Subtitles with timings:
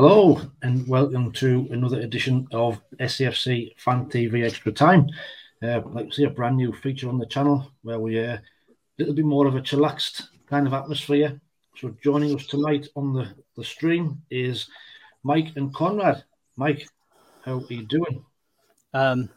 [0.00, 5.08] Hello, and welcome to another edition of SAFC Fan TV Extra Time.
[5.60, 8.40] Uh, like see a brand new feature on the channel where we uh, a
[8.96, 11.40] little bit more of a chillaxed kind of atmosphere.
[11.78, 14.68] So joining us tonight on the, the stream is
[15.24, 16.22] Mike and Conrad.
[16.54, 16.86] Mike,
[17.44, 18.24] how are you doing?
[18.94, 19.28] Um,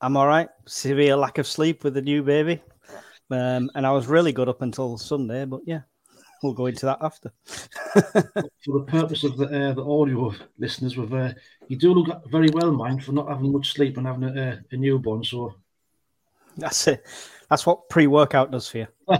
[0.00, 0.48] I'm all right.
[0.64, 2.62] Severe lack of sleep with the new baby,
[3.30, 5.44] um, and I was really good up until Sunday.
[5.44, 5.80] But yeah,
[6.42, 7.32] we'll go into that after.
[7.44, 11.32] for the purpose of the uh, the audio listeners, with uh,
[11.68, 14.76] you do look very well, mind, for not having much sleep and having a, a
[14.76, 15.24] newborn.
[15.24, 15.54] So
[16.56, 17.06] that's it.
[17.48, 18.86] That's what pre-workout does for you.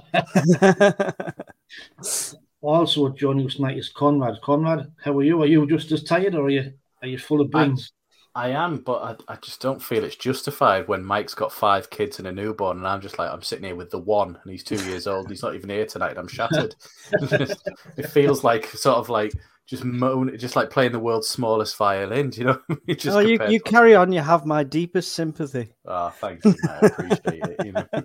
[2.60, 4.40] also joining us tonight is Conrad.
[4.42, 5.42] Conrad, how are you?
[5.42, 7.92] Are you just as tired, or are you are you full of beans?
[8.34, 12.18] I am, but I, I just don't feel it's justified when Mike's got five kids
[12.18, 14.62] and a newborn, and I'm just like I'm sitting here with the one, and he's
[14.62, 15.28] two years old.
[15.28, 16.16] he's not even here tonight.
[16.16, 16.76] I'm shattered.
[17.12, 19.32] it feels like sort of like
[19.66, 22.32] just moan, just like playing the world's smallest violin.
[22.36, 24.12] You know, just oh, you, you carry on.
[24.12, 25.72] You have my deepest sympathy.
[25.86, 26.54] Ah, oh, thank you.
[26.68, 27.66] I appreciate it.
[27.66, 27.86] You know,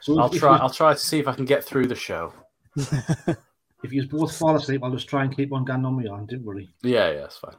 [0.00, 0.56] so I'll try.
[0.56, 2.32] I'll try to see if I can get through the show.
[2.76, 6.24] if you both fall asleep, I'll just try and keep on going on my own.
[6.26, 6.70] Don't worry.
[6.82, 7.56] Yeah, yeah, that's fine.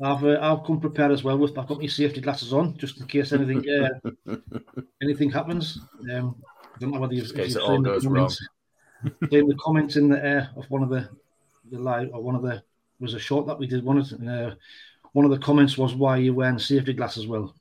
[0.00, 3.00] I've uh, I've come prepared as well with I've got my safety glasses on just
[3.00, 4.36] in case anything uh,
[5.02, 5.80] anything happens.
[6.12, 8.48] Um, I don't know whether you've, you've seen, the comments,
[9.30, 11.08] seen the comments in the air of one of the
[11.70, 12.62] the live or one of the
[13.00, 14.54] was a short that we did one of uh,
[15.12, 17.26] one of the comments was why are you wearing safety glasses?
[17.26, 17.54] Well,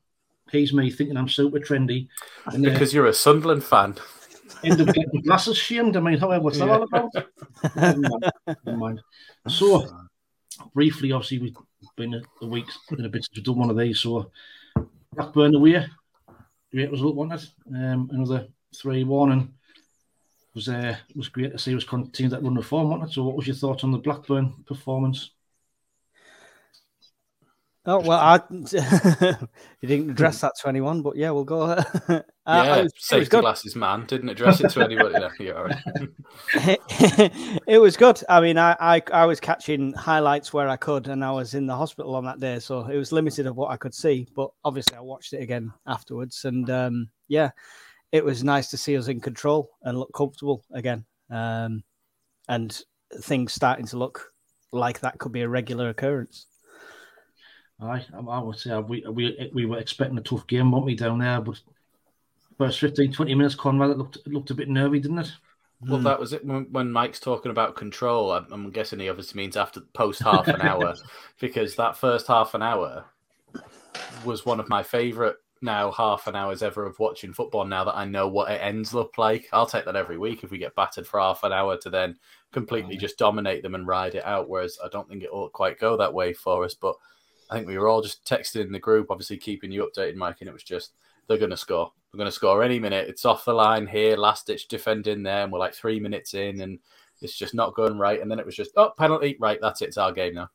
[0.52, 2.08] he's me thinking I'm super trendy,
[2.46, 3.96] and, uh, because you're a Sunderland fan.
[4.64, 5.98] End up getting glasses shamed.
[5.98, 7.12] I mean, however, what's that all about?
[7.76, 8.32] Never mind.
[8.66, 9.02] Never mind.
[9.48, 9.86] So,
[10.74, 11.56] briefly, obviously, we
[11.96, 12.66] been a, a week
[12.98, 14.00] in a bit since we've done one of these.
[14.00, 14.32] So
[15.14, 15.86] Blackburn away,
[16.72, 17.76] great result, wasn't it?
[17.76, 19.54] Um, another three one, and
[20.54, 23.14] was uh, was great to see us continue that run of form, wasn't it?
[23.14, 25.32] So, what was your thoughts on the Blackburn performance?
[27.90, 31.62] Oh well, I you didn't address that to anyone, but yeah, we'll go.
[31.72, 35.16] uh, yeah, was, safety glasses man didn't address it to anybody.
[35.40, 35.70] yeah,
[37.66, 38.22] it was good.
[38.28, 41.66] I mean, I, I I was catching highlights where I could, and I was in
[41.66, 44.28] the hospital on that day, so it was limited of what I could see.
[44.36, 47.52] But obviously, I watched it again afterwards, and um, yeah,
[48.12, 51.86] it was nice to see us in control and look comfortable again, um,
[52.50, 52.82] and
[53.22, 54.34] things starting to look
[54.74, 56.48] like that could be a regular occurrence.
[57.80, 60.86] I, I would say uh, we, we eh, we were expecting a tough game, weren't
[60.86, 61.40] we, down there?
[61.42, 61.60] But
[62.58, 65.32] first 15, 20 minutes, Conrad, it looked, it looked a bit nervy, didn't it?
[65.82, 66.44] Well, that was it.
[66.44, 70.62] When Mike's talking about control, I'm guessing he obviously means after the post half an
[70.62, 70.96] hour,
[71.40, 73.06] because that first half an hour
[74.26, 77.66] was one of my favourite now half an hours ever of watching football.
[77.66, 80.50] Now that I know what it ends look like, I'll take that every week if
[80.50, 82.18] we get battered for half an hour to then
[82.52, 84.50] completely oh, just dominate them and ride it out.
[84.50, 86.96] Whereas I don't think it will quite go that way for us, but
[87.50, 90.38] I think we were all just texting in the group, obviously keeping you updated, Mike,
[90.42, 90.94] and it was just
[91.28, 91.92] they're going to score.
[92.12, 93.10] They're going to score any minute.
[93.10, 96.62] It's off the line here, last ditch defending there, and we're like three minutes in,
[96.62, 96.80] and
[97.22, 98.22] it's just not going right.
[98.22, 99.60] And then it was just oh penalty, right?
[99.62, 99.90] That's it.
[99.90, 100.50] It's our game now.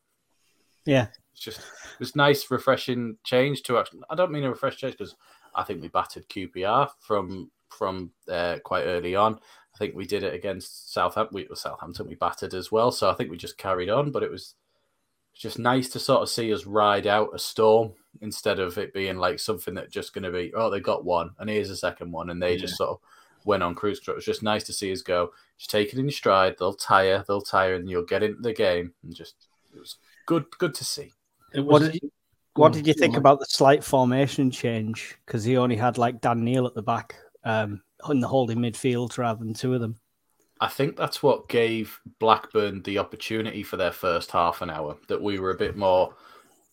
[0.84, 4.00] Yeah, it's just it was nice, refreshing change to actually.
[4.10, 5.16] I don't mean a refresh change because
[5.54, 9.38] I think we battered QPR from from uh, quite early on.
[9.74, 11.34] I think we did it against Southampton.
[11.34, 14.10] We, Southampton we battered as well, so I think we just carried on.
[14.10, 14.54] But it was
[15.32, 18.92] it's just nice to sort of see us ride out a storm instead of it
[18.92, 21.76] being like something that just going to be, oh, they got one and here's a
[21.76, 22.30] second one.
[22.30, 22.60] And they yeah.
[22.60, 22.98] just sort of
[23.44, 24.14] went on cruise control.
[24.14, 26.56] It was just nice to see us go, just take it in your stride.
[26.58, 28.92] They'll tire, they'll tire, and you'll get into the game.
[29.02, 31.12] And just, it was good, good to see.
[31.54, 32.10] what did you,
[32.54, 35.16] what did you think about the slight formation change?
[35.24, 39.16] Because he only had like Dan Neil at the back um, in the holding midfield
[39.16, 39.98] rather than two of them.
[40.62, 45.20] I think that's what gave Blackburn the opportunity for their first half an hour that
[45.20, 46.14] we were a bit more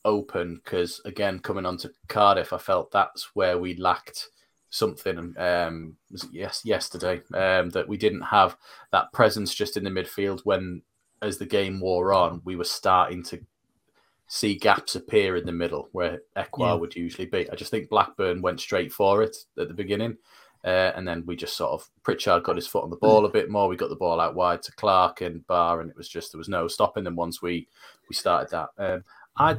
[0.05, 4.29] open because again coming on to Cardiff I felt that's where we lacked
[4.69, 5.97] something um
[6.31, 8.55] yes yesterday um that we didn't have
[8.91, 10.83] that presence just in the midfield when
[11.23, 13.43] as the game wore on we were starting to
[14.27, 16.73] see gaps appear in the middle where Ekwah yeah.
[16.75, 20.17] would usually be I just think Blackburn went straight for it at the beginning
[20.65, 23.29] uh, and then we just sort of Pritchard got his foot on the ball a
[23.29, 23.67] bit more.
[23.67, 26.37] We got the ball out wide to Clarke and Ba, and it was just there
[26.37, 27.67] was no stopping them once we
[28.09, 28.69] we started that.
[28.77, 29.03] Um,
[29.37, 29.57] I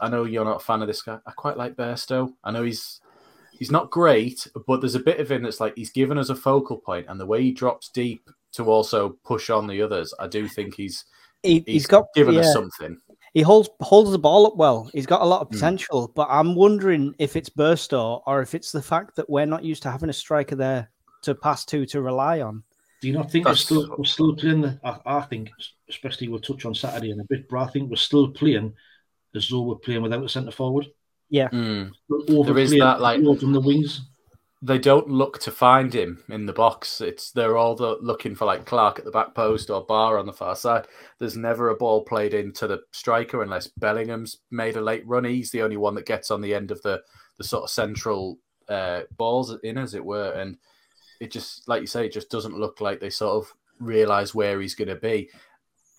[0.00, 1.18] I know you're not a fan of this guy.
[1.26, 2.32] I quite like Burstow.
[2.44, 3.00] I know he's
[3.50, 6.36] he's not great, but there's a bit of him that's like he's given us a
[6.36, 10.28] focal point, and the way he drops deep to also push on the others, I
[10.28, 11.04] do think he's
[11.42, 12.40] he, he's got given yeah.
[12.40, 12.98] us something
[13.36, 14.88] he holds holds the ball up well.
[14.94, 15.56] He's got a lot of hmm.
[15.56, 16.14] potential, mm.
[16.14, 19.82] but I'm wondering if it's Burstow or if it's the fact that we're not used
[19.82, 20.90] to having a striker there
[21.20, 22.62] to pass to to rely on.
[23.02, 24.62] Do you not think we're still, we're still playing?
[24.62, 25.50] The, I, I, think,
[25.90, 28.72] especially we'll touch on Saturday in a bit, but I think we're still playing
[29.34, 30.86] as though we're playing without a centre forward.
[31.28, 31.92] Yeah, mm.
[32.08, 34.00] there is that like on the wings.
[34.66, 37.00] They don't look to find him in the box.
[37.00, 40.26] It's they're all the, looking for like Clarke at the back post or Ba on
[40.26, 40.88] the far side.
[41.20, 45.22] There's never a ball played into the striker unless Bellingham's made a late run.
[45.24, 47.02] He's the only one that gets on the end of the
[47.38, 50.56] the sort of central uh, balls in, as it were, and
[51.20, 54.60] it just like you say, it just doesn't look like they sort of realize where
[54.60, 55.30] he's going to be.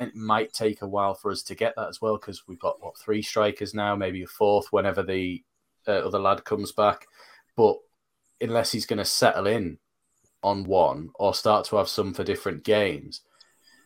[0.02, 2.84] It might take a while for us to get that as well because we've got
[2.84, 5.42] what three strikers now, maybe a fourth whenever the
[5.88, 7.08] uh, other lad comes back.
[7.56, 7.78] But
[8.42, 9.78] unless he's going to settle in
[10.44, 13.22] on one or start to have some for different games,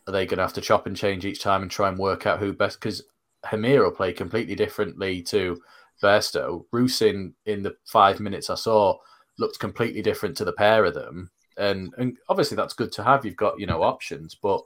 [0.06, 2.26] are they going to have to chop and change each time and try and work
[2.26, 2.80] out who best?
[2.80, 3.02] Because
[3.46, 5.60] Hemir will play completely differently to
[6.02, 6.64] Burstow.
[6.72, 8.98] Rusyn in the five minutes I saw
[9.38, 11.30] looked completely different to the pair of them.
[11.56, 13.24] And and obviously that's good to have.
[13.24, 14.62] You've got, you know, options, but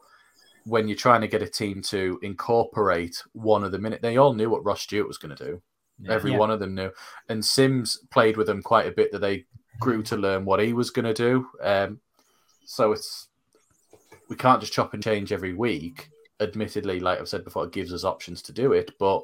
[0.64, 4.34] when you're trying to get a team to incorporate one of the minute, they all
[4.34, 5.62] knew what Ross Stewart was going to do.
[6.00, 6.38] Yeah, Every yeah.
[6.38, 6.90] one of them knew.
[7.28, 9.46] And Simms played with them quite a bit that they
[9.80, 11.48] grew to learn what he was going to do.
[11.62, 12.00] Um,
[12.64, 13.28] so it's
[14.28, 16.10] we can't just chop and change every week.
[16.40, 19.22] Admittedly, like I've said before, it gives us options to do it, but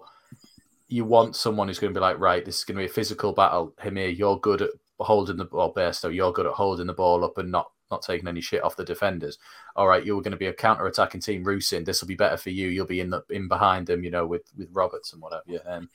[0.88, 2.92] you want someone who's going to be like, right, this is going to be a
[2.92, 3.74] physical battle.
[3.82, 4.70] Hemir, you're good at
[5.00, 8.26] holding the ball, Burstow, you're good at holding the ball up and not not taking
[8.26, 9.38] any shit off the defenders.
[9.76, 11.44] All right, you're going to be a counter attacking team.
[11.44, 12.68] Rusyn, this will be better for you.
[12.68, 15.42] You'll be in the in behind them, you know, with with Roberts and whatever.
[15.46, 15.90] Yeah, um,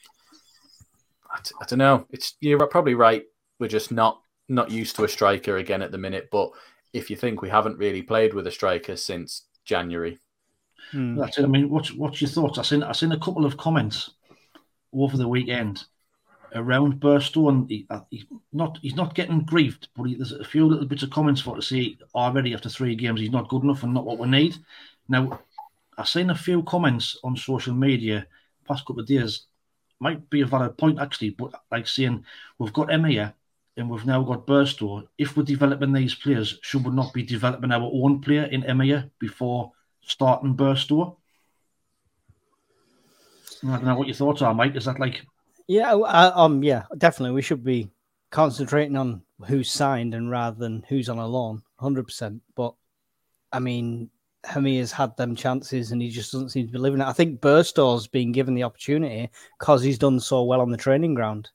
[1.32, 2.06] I t- I don't know.
[2.12, 3.24] It's you're probably right.
[3.60, 6.30] We're just not not used to a striker again at the minute.
[6.32, 6.52] But
[6.94, 10.18] if you think we haven't really played with a striker since January,
[10.92, 11.16] hmm.
[11.16, 11.44] that's it.
[11.44, 12.58] I mean, what's what's your thoughts?
[12.58, 14.12] I seen I seen a couple of comments
[14.94, 15.84] over the weekend
[16.56, 20.44] around Burstow, and he, uh, he's not he's not getting grieved, but he, there's a
[20.44, 23.64] few little bits of comments for to say already after three games he's not good
[23.64, 24.56] enough and not what we need.
[25.10, 25.40] Now,
[25.98, 28.28] I've seen a few comments on social media
[28.68, 29.46] past couple of days.
[30.00, 32.24] Might be a valid point actually, but like saying
[32.60, 33.34] we've got Hemir here
[33.78, 35.08] and we've now got Burstow.
[35.18, 39.10] If we're developing these players, should we not be developing our own player in Hemir
[39.20, 39.72] before
[40.02, 41.16] starting Burstow?
[43.64, 44.76] I don't know what your thoughts are, Mike.
[44.76, 45.26] Is that like?
[45.68, 47.36] Yeah, uh, um, yeah, definitely.
[47.36, 47.90] We should be
[48.32, 52.42] concentrating on who's signed and rather than who's on a loan, hundred percent.
[52.56, 52.74] But
[53.52, 54.10] I mean,
[54.44, 57.08] has had them chances and he just doesn't seem to be living it.
[57.08, 61.14] I think Burstow's been given the opportunity because he's done so well on the training
[61.14, 61.50] ground.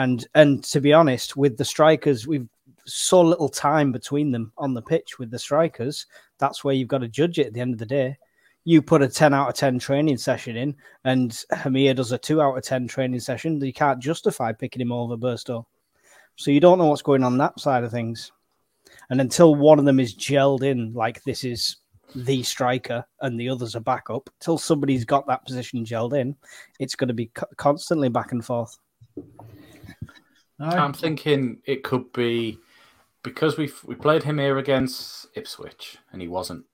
[0.00, 2.48] And and to be honest, with the strikers, we've
[2.86, 6.06] so little time between them on the pitch with the strikers.
[6.38, 8.16] That's where you've got to judge it at the end of the day
[8.64, 12.42] you put a 10 out of 10 training session in and Hemir does a 2
[12.42, 15.64] out of 10 training session, you can't justify picking him over Burstow.
[16.36, 18.32] So you don't know what's going on that side of things.
[19.08, 21.76] And until one of them is gelled in, like this is
[22.14, 26.36] the striker and the others are back up, till somebody's got that position gelled in,
[26.78, 28.78] it's going to be co- constantly back and forth.
[30.60, 32.58] I'm thinking it could be
[33.22, 36.64] because we we played him here against Ipswich and he wasn't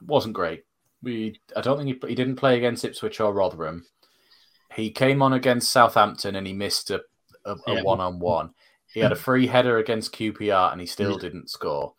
[0.00, 0.64] wasn't great
[1.02, 3.86] we I don't think he he didn't play against Ipswich or Rotherham.
[4.74, 7.02] He came on against Southampton and he missed a
[7.44, 8.50] a one on one.
[8.92, 11.94] He had a free header against QPR and he still didn't score.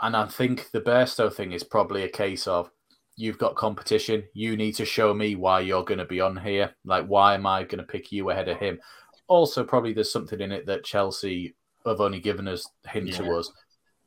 [0.00, 2.70] And I think the Burstow thing is probably a case of
[3.16, 4.24] you've got competition.
[4.34, 6.74] You need to show me why you're going to be on here.
[6.84, 8.80] Like, why am I going to pick you ahead of him?
[9.28, 11.54] Also, probably there's something in it that Chelsea
[11.86, 13.18] have only given us hint yeah.
[13.18, 13.52] to us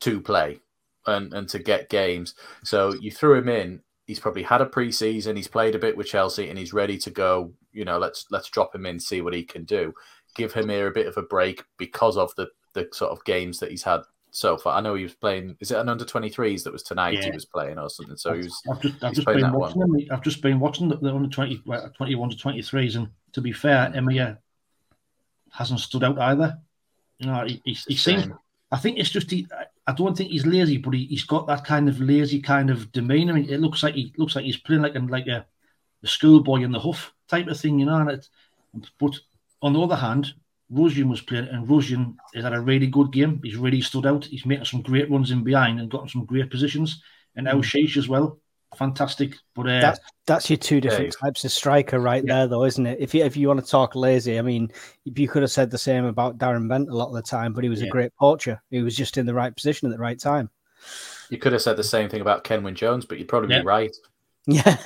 [0.02, 0.60] to play
[1.08, 2.36] and, and to get games.
[2.64, 3.82] So you threw him in.
[4.08, 5.38] He's probably had a preseason.
[5.38, 7.54] He's played a bit with Chelsea, and he's ready to go.
[7.72, 9.94] You know, let's let's drop him in, see what he can do.
[10.36, 13.60] Give him here a bit of a break because of the the sort of games
[13.60, 14.02] that he's had
[14.32, 14.78] so far.
[14.78, 15.56] I know he was playing.
[15.62, 17.14] Is it an under twenty threes that was tonight?
[17.14, 17.26] Yeah.
[17.26, 18.18] He was playing or something.
[18.18, 18.62] So he was.
[18.70, 20.08] I've just, I've just been watching.
[20.12, 21.64] I've just been watching the, the under 20,
[21.96, 24.38] 21 to twenty threes, and to be fair, Hemir
[25.52, 26.58] hasn't stood out either.
[27.20, 28.28] You know, he, he, he seems.
[28.72, 29.48] I think it's just he.
[29.86, 32.92] I don't think he's lazy, but he, has got that kind of lazy kind of
[32.92, 33.34] demeanor.
[33.34, 35.46] I mean, it looks like he looks like he's playing like a, like a,
[36.04, 37.98] a schoolboy in the huff type of thing, you know.
[37.98, 38.28] And it,
[39.00, 39.14] but
[39.62, 40.34] on the other hand,
[40.72, 43.42] Rusyn was playing, and Rusyn has had a really good game.
[43.44, 44.26] He's really stood out.
[44.26, 47.02] He's making some great runs in behind and gotten some great positions.
[47.36, 47.98] And now mm.
[47.98, 48.41] as well
[48.76, 49.36] fantastic.
[49.56, 51.28] But uh, that, that's your two different yeah.
[51.28, 52.36] types of striker right yeah.
[52.36, 53.00] there, though, isn't it?
[53.00, 54.72] If you if you want to talk lazy, I mean,
[55.04, 57.64] you could have said the same about Darren Bent a lot of the time, but
[57.64, 57.88] he was yeah.
[57.88, 58.62] a great poacher.
[58.70, 60.50] He was just in the right position at the right time.
[61.30, 63.96] You could have said the same thing about Kenwyne Jones, but you'd probably be right.
[64.48, 64.78] Yeah.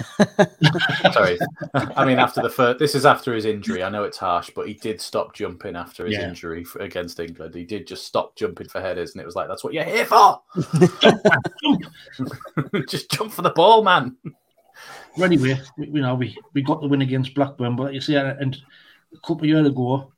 [1.14, 1.40] Sorry.
[1.74, 3.84] I mean, after the first, this is after his injury.
[3.84, 6.28] I know it's harsh, but he did stop jumping after his Yeah.
[6.28, 7.56] injury for, against England.
[7.56, 10.06] He did just stop jumping for headers, and it was like, that's what you're here
[10.06, 10.42] for.
[12.90, 14.16] just jump for the ball, man.
[15.18, 18.18] But anyway, we, you know, we, we got the win against Blackburn, but you see,
[18.18, 18.58] uh, and
[19.14, 20.12] a couple of years ago,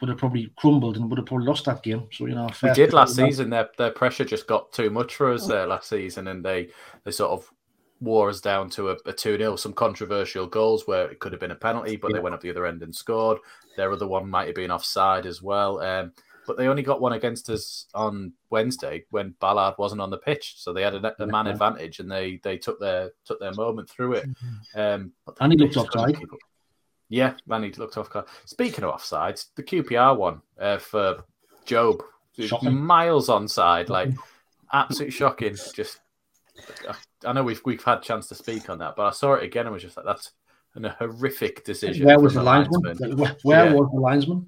[0.00, 2.04] would have probably crumbled and would have probably lost that game.
[2.10, 3.26] So you know, We did last to them.
[3.30, 3.50] season.
[3.50, 6.70] Their their pressure just got too much for us there last season, and they
[7.04, 7.50] they sort of
[8.04, 9.56] wore us down to a, a 2 0.
[9.56, 12.50] Some controversial goals where it could have been a penalty, but they went up the
[12.50, 13.38] other end and scored.
[13.76, 15.80] Their other one might have been offside as well.
[15.80, 16.12] Um,
[16.46, 20.56] but they only got one against us on Wednesday when Ballard wasn't on the pitch,
[20.58, 21.52] so they had a, a man Yeah.
[21.52, 24.28] advantage and they they took their took their moment through it.
[24.74, 26.16] Um, but And he looked offside.
[27.08, 28.10] Yeah, Manny looked off.
[28.44, 31.24] Speaking of offsides, the QPR one uh, for
[31.66, 32.00] Jobe,
[32.38, 32.74] Shocking.
[32.74, 34.10] miles onside, like
[34.72, 35.54] absolutely shocking.
[35.74, 36.00] Just,
[37.26, 39.66] I know we've we've had chance to speak on that, but I saw it again
[39.66, 40.32] and was just like, that's
[40.74, 42.06] an, a horrific decision.
[42.06, 42.82] Where was the linesman?
[42.82, 43.16] linesman.
[43.18, 43.72] Where, where Yeah.
[43.74, 44.46] was the linesman?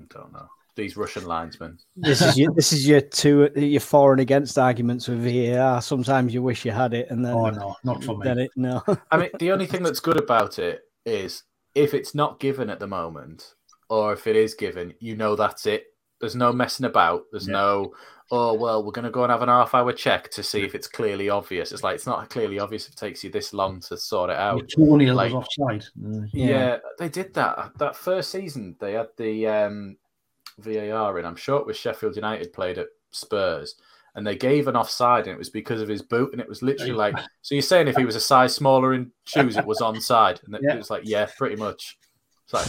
[0.00, 1.76] I don't know these Russian linesmen.
[1.96, 5.82] This is your this is your two your for and against arguments with VAR.
[5.82, 8.24] Sometimes you wish you had it, and then Oh no, not for me.
[8.24, 8.82] then it no.
[9.10, 11.42] I mean, the only thing that's good about it is
[11.74, 13.54] if it's not given at the moment,
[13.88, 15.86] or if it is given, you know that's it.
[16.20, 17.24] There's no messing about.
[17.30, 17.52] There's Yeah.
[17.52, 17.94] no,
[18.30, 20.74] oh well, we're going to go and have an half hour check to see if
[20.74, 21.72] it's clearly obvious.
[21.72, 24.36] It's like it's not clearly obvious if it takes you this long to sort it
[24.36, 24.68] out.
[24.76, 25.84] Tony like- was offside.
[26.32, 26.48] Yeah.
[26.48, 26.76] Yeah.
[26.98, 27.72] they did that.
[27.78, 29.96] That first season, they had the um,
[30.58, 31.24] VAR in.
[31.24, 33.76] I'm sure it was Sheffield United played at Spurs,
[34.14, 36.62] and they gave an offside, and it was because of his boot, and it was
[36.62, 37.16] literally like.
[37.42, 40.54] So you're saying if he was a size smaller in shoes, it was onside, and
[40.56, 40.74] it, Yeah.
[40.74, 41.96] it was like, yeah, pretty much.
[42.44, 42.66] It's like,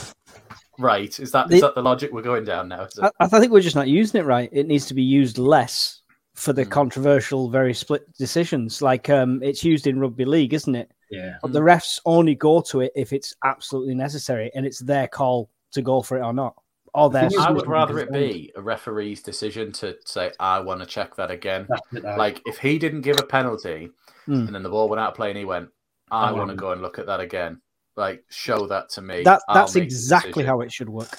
[0.80, 1.20] right?
[1.20, 2.84] Is that The- is that the logic we're going down now?
[2.86, 3.04] Is it?
[3.20, 4.50] I, I think we're just not using it right.
[4.52, 6.02] It needs to be used less
[6.36, 6.72] for the Mm.
[6.72, 8.82] controversial, very split decisions.
[8.82, 10.92] Like um, it's used in rugby league, isn't it?
[11.12, 11.36] yeah.
[11.42, 15.50] But the refs only go to it if it's absolutely necessary, and it's their call
[15.74, 16.56] to go for it or not.
[16.94, 17.30] Or their.
[17.40, 21.30] I would rather it be a referee's decision to say, I want to check that
[21.30, 21.68] again.
[21.70, 22.04] That's it.
[22.18, 23.90] Like if he didn't give a penalty
[24.26, 24.34] Hmm.
[24.48, 25.70] and then the ball went out of play and he went,
[26.10, 27.62] I I want to go and look at that again.
[27.96, 29.24] Like show that to me.
[29.24, 31.10] that that's exactly how it should work.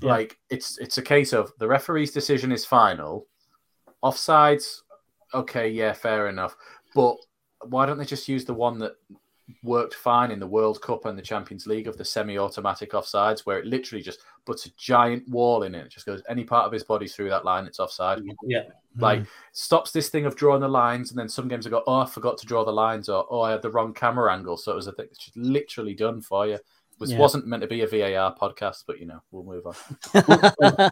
[0.00, 0.10] yeah.
[0.10, 3.26] like it's it's a case of the referee's decision is final.
[4.04, 4.82] Offsides,
[5.34, 6.56] okay, yeah, fair enough.
[6.94, 7.16] But
[7.66, 8.92] why don't they just use the one that
[9.62, 13.58] worked fine in the World Cup and the Champions League of the semi-automatic offsides, where
[13.58, 15.86] it literally just puts a giant wall in it.
[15.86, 18.22] It just goes any part of his body through that line, it's offside.
[18.44, 18.62] yeah.
[18.98, 19.24] Like hmm.
[19.52, 22.06] stops this thing of drawing the lines, and then some games I go, oh, I
[22.06, 24.76] forgot to draw the lines, or oh, I had the wrong camera angle, so it
[24.76, 25.06] was a thing.
[25.10, 26.58] It's just literally done for you.
[26.98, 27.18] This Yeah.
[27.18, 29.74] wasn't meant to be a VAR podcast, but you know, we'll move on.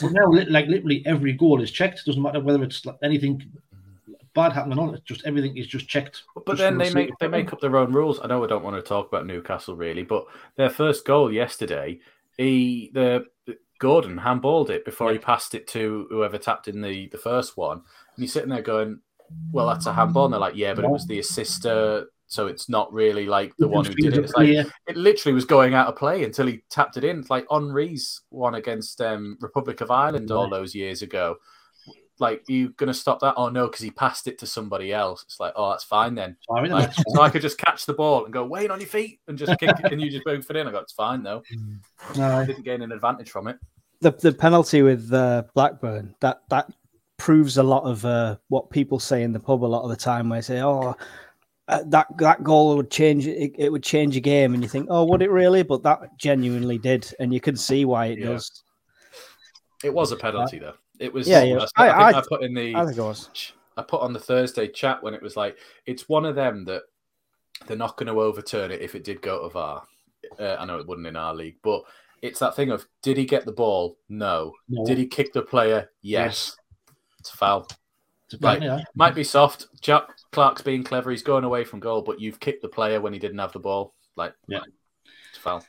[0.00, 2.04] But now, like literally every goal is checked.
[2.06, 3.42] Doesn't matter whether it's like anything
[4.34, 4.94] bad happening on.
[4.94, 6.22] It's just everything is just checked.
[6.34, 8.20] But Just then they make they make up their own rules.
[8.22, 12.00] I know I don't want to talk about Newcastle really, but their first goal yesterday,
[12.36, 13.26] he the
[13.78, 17.78] Gordon handballed it before he passed it to whoever tapped in the the first one,
[17.78, 17.84] and
[18.16, 19.00] you're sitting there going,
[19.52, 22.68] "Well, that's a handball." And they're like, "Yeah, but it was the assister, so it's
[22.68, 25.86] not really like the one who did it." It's like it literally was going out
[25.86, 27.20] of play until he tapped it in.
[27.20, 31.36] It's like Henry's one against um, Republic of Ireland all those years ago.
[32.20, 33.34] Like, you going to stop that?
[33.36, 35.22] Oh, no, because he passed it to somebody else.
[35.22, 36.36] It's like, oh, that's fine then.
[36.48, 39.20] Sorry, Like, so I could just catch the ball and go, Wayne, on your feet,
[39.28, 40.66] and just kick it, and you just boom for it in.
[40.66, 41.42] I go, it's fine though.
[42.16, 42.38] No.
[42.38, 43.58] I didn't gain an advantage from it.
[44.00, 46.70] the the penalty with uh, Blackburn that that
[47.18, 49.96] proves a lot of uh, what people say in the pub a lot of the
[49.96, 50.28] time.
[50.28, 50.94] Where they say, "Oh,
[51.68, 54.86] uh, that that goal would change it, it would change a game," and you think,
[54.90, 58.26] "Oh, would it really?" But that genuinely did, and you can see why it Yeah.
[58.26, 58.62] does.
[59.84, 60.74] It was a penalty though.
[60.98, 61.28] It was.
[61.28, 61.64] Yeah, yeah.
[61.76, 62.74] I, I- think I- I put in the.
[62.74, 63.52] I think it was.
[63.76, 66.82] I put on the Thursday chat when it was like it's one of them that
[67.66, 69.84] they're not going to overturn it if it did go to VAR.
[70.38, 71.82] Uh, I know it wouldn't in our league, but
[72.20, 73.96] it's that thing of did he get the ball?
[74.08, 74.52] No.
[74.68, 74.84] no.
[74.84, 75.90] Did he kick the player?
[76.02, 76.56] Yes.
[77.20, 77.68] It's a foul.
[78.30, 78.80] It's Like, yeah.
[78.94, 79.68] Might be soft.
[79.80, 80.02] Jack
[80.32, 81.10] Clarke's being clever.
[81.12, 83.60] He's going away from goal, but you've kicked the player when he didn't have the
[83.60, 83.94] ball.
[84.16, 84.58] Like, Yeah.
[85.30, 85.64] it's a foul.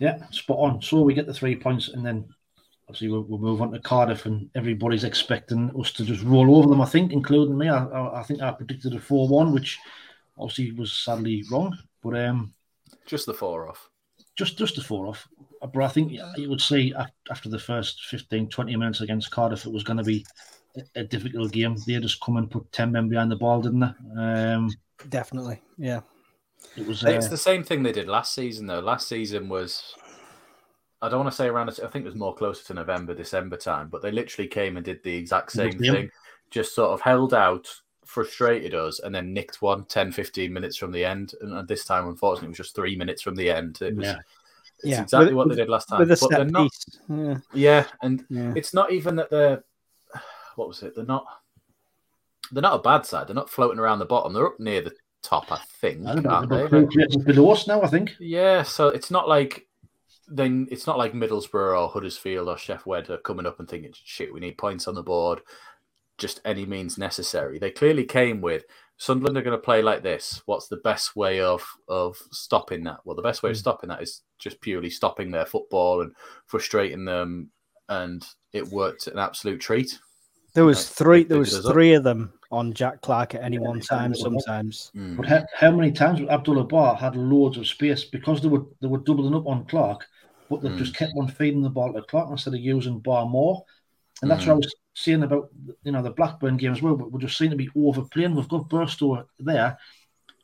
[0.00, 0.82] Yeah, spot on.
[0.82, 2.28] So we get the three points, and then
[2.90, 6.68] obviously we'll, we'll move on to Cardiff, and everybody's expecting us to just roll over
[6.68, 6.80] them.
[6.80, 7.68] I think, including me.
[7.68, 9.78] I, I, I think I predicted a four-one, which
[10.36, 11.76] obviously was sadly wrong.
[12.02, 12.52] But um,
[13.06, 13.88] Just the four off.
[14.36, 15.28] just just a four off.
[15.60, 19.66] But I think you would say af- after the first 15, 20 minutes against Cardiff,
[19.66, 20.24] it was going to be
[20.76, 21.76] a, a difficult game.
[21.86, 24.20] They just come and put ten men behind the ball, didn't they?
[24.20, 24.70] Um,
[25.08, 26.00] Definitely, yeah.
[26.76, 27.04] it was.
[27.04, 28.80] It's Uh, the same thing they did last season, though.
[28.80, 29.94] Last season was,
[31.02, 33.56] I don't want to say around, I think it was more closer to November, December
[33.56, 36.10] time, but they literally came and did the exact same thing.
[36.50, 37.66] Just sort of held out,
[38.04, 41.32] frustrated us and then nicked one 10, 15 minutes from the end.
[41.40, 43.78] And this time, unfortunately, it was just three minutes from the end.
[43.80, 44.18] It was Yeah.
[44.78, 46.00] it's Yeah, exactly with- what they did last time.
[46.00, 46.72] with a But they're not.
[47.08, 48.26] Yeah, yeah, and
[48.56, 49.62] it's not even that they're
[50.56, 50.94] what was it?
[50.94, 51.24] They're not
[52.52, 53.28] they're not a bad side.
[53.28, 54.32] They're not floating around the bottom.
[54.32, 54.92] They're up near the
[55.22, 56.04] top, I think.
[56.04, 57.16] I don't know, aren't they're they?
[57.32, 58.16] below us now, I think.
[58.18, 59.68] Yeah, so it's not like
[60.30, 63.92] then it's not like Middlesbrough or Huddersfield or Sheff Wed are coming up and thinking,
[63.92, 65.40] shit, we need points on the board,
[66.18, 67.58] just any means necessary.
[67.58, 68.64] They clearly came with
[68.96, 70.42] Sunderland are going to play like this.
[70.44, 72.98] What's the best way of of stopping that?
[73.04, 73.60] Well, the best way of Mm.
[73.60, 76.12] stopping that is just purely stopping their football and
[76.46, 77.50] frustrating them,
[77.88, 79.98] and it worked an absolute treat.
[80.52, 81.24] There was three.
[81.24, 81.72] There was us up.
[81.72, 84.12] three of them on Jack Clarke at any Yeah, one time.
[84.12, 84.32] did us up.
[84.32, 84.90] Sometimes.
[84.94, 85.16] Mm.
[85.16, 88.88] But how, how many times Abdoullah Ba had loads of space because they were they
[88.88, 90.04] were doubling up on Clarke,
[90.50, 90.76] but they Mm.
[90.78, 93.64] just kept on feeding the ball to Clarke instead of using Ba more.
[94.20, 95.48] And that's what I was saying about
[95.84, 96.96] you know the Blackburn game as well.
[96.96, 98.34] But we just seem to be overplaying.
[98.34, 99.78] We've got Burstow there,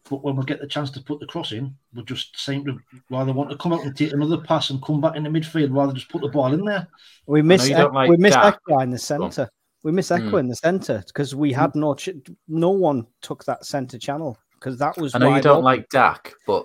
[0.09, 2.79] but when we get the chance to put the cross in, we just seem to
[3.11, 5.75] rather want to come out and take another pass and come back in the midfield
[5.75, 6.87] rather than just put the ball in there.
[7.27, 7.69] We miss.
[7.69, 8.59] you don't like we miss Dack.
[8.69, 9.49] Ekwah in the centre.
[9.83, 10.41] We miss Ekwah Mm.
[10.41, 11.95] in the centre because we had no.
[11.95, 12.11] Ch-
[12.49, 15.15] no one took that centre channel because that was.
[15.15, 15.65] I know you don't open.
[15.65, 16.65] like Dack, but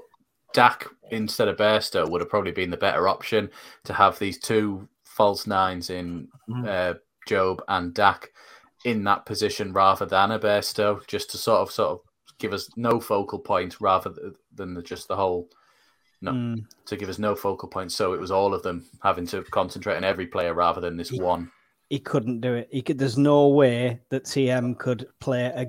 [0.54, 3.50] Dack instead of Burstow would have probably been the better option
[3.84, 6.68] to have these two false nines in Mm.
[6.68, 6.94] uh,
[7.30, 8.30] Jobe and Dack
[8.86, 12.00] in that position rather than a Burstow, just to sort of sort of
[12.40, 15.48] give us no focal point rather th- than the, just the whole.
[16.24, 16.66] No, Mm.
[16.86, 19.96] to give us no focal point, so it was all of them having to concentrate
[19.98, 21.52] on every player rather than this one.
[21.90, 22.70] He couldn't do it.
[22.72, 22.98] He could.
[23.00, 25.66] There's no way that TM could play a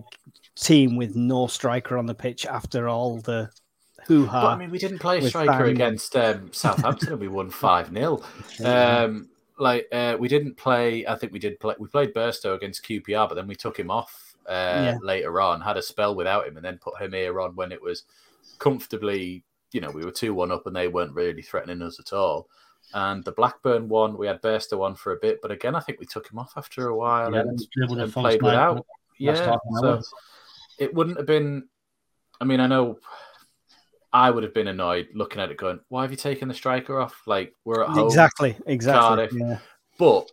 [0.54, 3.50] team with no striker on the pitch after all the
[4.06, 4.48] hoo ha.
[4.48, 8.22] I mean, we didn't play a striker against um, Southampton and we won 5 0.
[8.64, 9.28] Um,
[9.58, 11.06] like uh, we didn't play.
[11.06, 11.74] I think we did play.
[11.78, 14.98] We played Burstow against QPR, but then we took him off uh, Yeah.
[15.02, 15.60] later on.
[15.60, 18.04] Had a spell without him, and then put him here on when it was
[18.58, 19.44] comfortably.
[19.72, 22.48] You know, we were two one up, and they weren't really threatening us at all.
[22.94, 25.98] And the Blackburn one, we had Burstow on for a bit, but again, I think
[25.98, 28.84] we took him off after a while Yeah, and, and played without.
[29.18, 30.02] Yeah, so
[30.78, 31.68] it wouldn't have been.
[32.40, 32.98] I mean, I know
[34.12, 37.00] I would have been annoyed looking at it, going, "Why have you taken the striker
[37.00, 37.22] off?
[37.26, 38.56] Like we're at home." Exactly.
[38.66, 39.28] Exactly.
[39.40, 39.58] Yeah.
[39.98, 40.30] But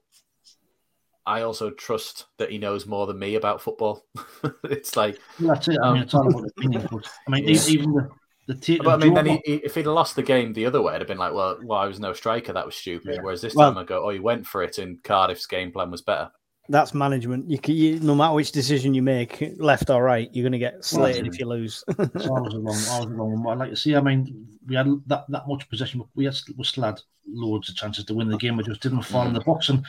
[1.26, 4.04] I also trust that he knows more than me about football.
[4.64, 5.78] it's like, Well, that's it.
[5.82, 6.88] I mean, um, it's all about opinion.
[6.92, 7.62] But I mean, Yeah.
[7.68, 8.10] even the
[8.48, 8.84] the take.
[8.84, 10.94] but I mean, then he, he- if he'd have lost the game the other way,
[10.94, 12.52] it'd have been like, "Well, why was no striker?
[12.52, 13.22] That was stupid." Yeah.
[13.22, 15.92] Whereas this Well- time, I go, "Oh, he went for it, and Cardiff's game plan
[15.92, 16.32] was better."
[16.70, 17.50] That's management.
[17.50, 20.60] You, can, you no matter which decision you make, left or right, you're going to
[20.60, 21.84] get slated if you lose.
[22.00, 23.58] It's always a long, always a long one.
[23.58, 23.96] I'd like to see.
[23.96, 26.04] I mean, we had that, that much possession.
[26.16, 28.56] We had, we still had loads of chances to win the game.
[28.56, 29.70] We just didn't fall in the box.
[29.70, 29.84] And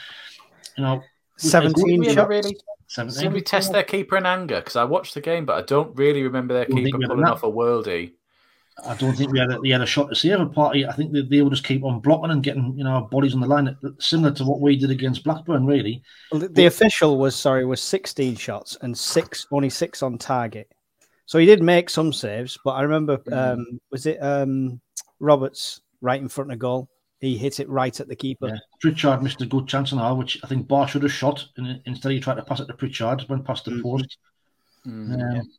[0.78, 1.02] you know,
[1.40, 2.28] Seventeen we shots.
[2.28, 3.22] really seventeen.
[3.22, 4.56] did we test their keeper in anger?
[4.56, 7.46] Because I watched the game, but I don't really remember their keeper pulling off a
[7.46, 8.12] worldie.
[8.86, 10.86] I don't think we had a, they had a shot to save a party.
[10.86, 13.40] I think they, they would just keep on blocking and getting you know bodies on
[13.40, 15.66] the line, similar to what we did against Blackburn.
[15.66, 20.18] Really, Well, The the official was sorry was 16 shots and six only six on
[20.18, 20.70] target.
[21.26, 23.52] So he did make some saves, but I remember Mm.
[23.54, 24.80] um, was it um,
[25.20, 26.88] Roberts right in front of goal?
[27.20, 28.48] He hit it right at the keeper.
[28.48, 28.56] yeah.
[28.80, 31.46] Pritchard missed a good chance and all, which I think Ba should have shot.
[31.58, 33.82] And instead, he tried to pass it to Pritchard, went past the Mhm.
[33.82, 34.16] post.
[34.86, 35.38] Mm.
[35.40, 35.50] Um,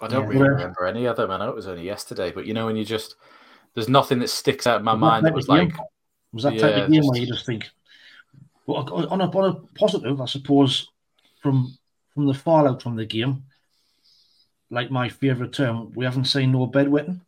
[0.00, 0.28] I don't Yeah.
[0.28, 1.30] really remember any of them.
[1.30, 3.16] I know it was only yesterday, but you know when you just
[3.74, 5.68] there's nothing that sticks out in my Was mind that was of game?
[5.68, 5.78] like
[6.32, 7.68] was that type of game just- where you just think,
[8.66, 10.88] well, on a, on a positive, I suppose,
[11.40, 11.76] from
[12.14, 13.44] from the fallout from the game,
[14.70, 17.20] like my favourite term, we haven't seen no bedwetting.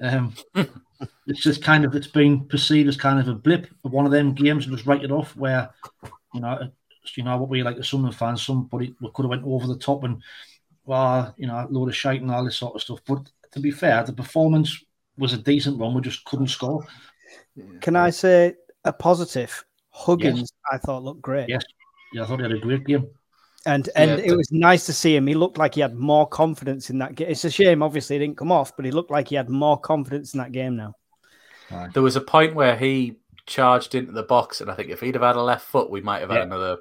[0.00, 0.34] Um,
[1.26, 4.12] it's just kind of it's been perceived as kind of a blip of one of
[4.12, 5.70] them games and just write it off where
[6.34, 6.70] you know
[7.16, 9.76] you know what we like the Sunderland fans somebody we could have went over the
[9.78, 10.22] top and
[10.84, 13.60] well you know a load of shite and all this sort of stuff but to
[13.60, 14.84] be fair the performance
[15.18, 16.84] was a decent one we just couldn't score
[17.80, 19.64] Can I say a positive?
[19.90, 21.62] Huggins, I thought looked great, Yes.
[22.14, 23.08] yeah I thought he had a great game
[23.66, 25.26] and and Yeah, it was nice to see him.
[25.26, 27.30] He looked like he had more confidence in that game.
[27.30, 29.78] It's a shame, obviously, he didn't come off, but he looked like he had more
[29.78, 30.94] confidence in that game now.
[31.92, 33.16] there was a point where he
[33.46, 36.00] charged into the box, and I think if he'd have had a left foot, we
[36.00, 36.44] might have had Yeah.
[36.44, 36.78] another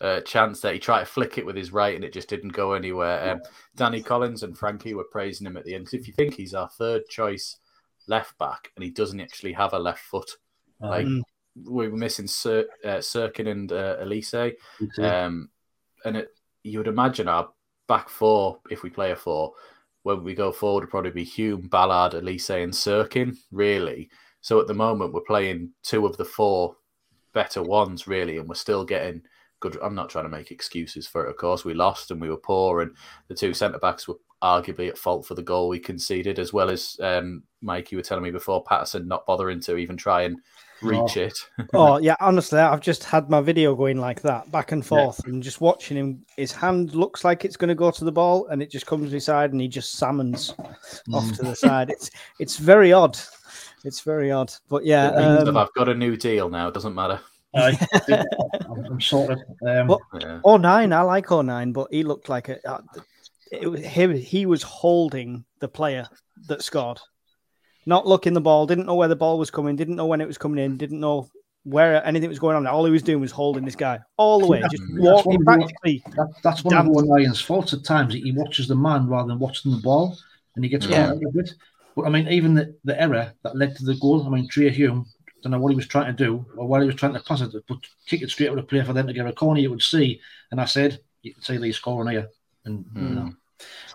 [0.00, 2.50] uh, chance that He tried to flick it with his right, and it just didn't
[2.50, 3.30] go anywhere.
[3.32, 3.40] Um,
[3.76, 5.86] Danny Collins and Frankie were praising him at the end.
[5.86, 7.56] 'Cause if you think he's our third choice
[8.06, 10.30] left back, and he doesn't actually have a left foot,
[10.80, 11.22] like Mm.
[11.64, 14.54] we were missing Sir, uh, Cirkin and uh, Alese.
[15.24, 15.50] Um,
[16.04, 16.28] and it,
[16.62, 17.50] you would imagine our
[17.88, 19.54] back four, if we play a four,
[20.04, 24.08] when we go forward, would probably be Hume, Ballard, Alese, and Cirkin, really.
[24.40, 26.76] So at the moment, we're playing two of the four
[27.32, 29.22] better ones, really, and we're still getting
[29.60, 29.76] good.
[29.82, 31.30] I'm not trying to make excuses for it.
[31.30, 32.94] Of course, we lost and we were poor, and
[33.28, 36.70] the two centre backs were arguably at fault for the goal we conceded, as well
[36.70, 37.90] as um, Mike.
[37.90, 40.38] You were telling me before Patterson not bothering to even try and
[40.80, 41.22] reach Oh.
[41.22, 41.38] it.
[41.74, 45.42] oh yeah, honestly, I've just had my video going like that, back and forth, and
[45.42, 46.24] just watching him.
[46.36, 49.10] His hand looks like it's going to go to the ball, and it just comes
[49.10, 50.54] beside, and he just salmons
[51.12, 51.90] off to the side.
[51.90, 53.18] It's it's very odd.
[53.84, 55.08] It's very odd, but yeah.
[55.10, 56.68] Um, I've got a new deal now.
[56.68, 57.20] It doesn't matter.
[57.54, 57.78] Aye.
[58.68, 59.38] I'm, I'm sorted.
[59.66, 60.00] Um, What?
[60.20, 60.40] Yeah.
[60.44, 62.58] Oh nine, I like oh nine, but he looked like a.
[62.68, 62.80] Uh,
[63.50, 64.14] it was him.
[64.14, 66.06] He was holding the player
[66.48, 66.98] that scored,
[67.86, 68.66] not looking the ball.
[68.66, 69.76] Didn't know where the ball was coming.
[69.76, 70.76] Didn't know when it was coming in.
[70.76, 71.28] Didn't know
[71.64, 72.66] where anything was going on.
[72.66, 75.62] All he was doing was holding this guy all the way, just That's walking one
[75.62, 76.02] of the- practically.
[76.16, 76.88] that, that's one Damn.
[76.90, 78.14] of O'Nien's faults at times.
[78.14, 80.16] He watches the man rather than watching the ball,
[80.54, 81.06] and he gets Yeah.
[81.08, 81.54] caught out a bit.
[81.96, 84.24] But I mean, even the, the error that led to the goal.
[84.26, 85.06] I mean, Trai Hume.
[85.42, 87.40] Don't know what he was trying to do or what he was trying to pass
[87.40, 89.60] it, but kick it straight out of play for them to get a corner.
[89.60, 90.20] You would see,
[90.50, 92.28] and I said, you can see these scoring here,
[92.64, 93.14] and you Hmm.
[93.14, 93.32] know,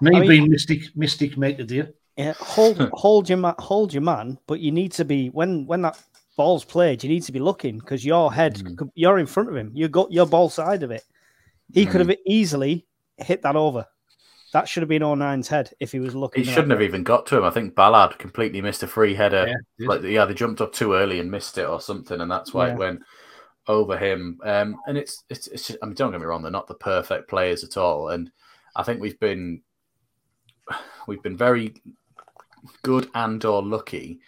[0.02, 1.90] me I mean- being mystic, mystic mate today.
[2.16, 5.82] Yeah, hold hold your man, hold your man, but you need to be when when
[5.82, 6.02] that
[6.38, 8.90] ball's played, you need to be looking because your head, Mm.
[8.96, 9.72] you're in front of him.
[9.74, 11.04] You got your ball side of it.
[11.74, 12.10] He could Mm.
[12.10, 12.86] have easily
[13.18, 13.86] hit that over.
[14.54, 16.44] That should have been O'Nien's head if he was looking.
[16.44, 17.44] He shouldn't have even got to him.
[17.44, 19.48] I think Ballard completely missed a free header.
[19.80, 22.54] Yeah, like yeah, they jumped up too early and missed it or something, and that's
[22.54, 22.74] why Yeah.
[22.74, 23.02] it went
[23.68, 24.40] over him.
[24.44, 25.68] Um, and it's it's it's.
[25.68, 28.32] Just, I mean, don't get me wrong; they're not the perfect players at all, and
[28.76, 29.62] I think we've been
[31.08, 31.74] we've been very
[32.84, 34.20] good and or lucky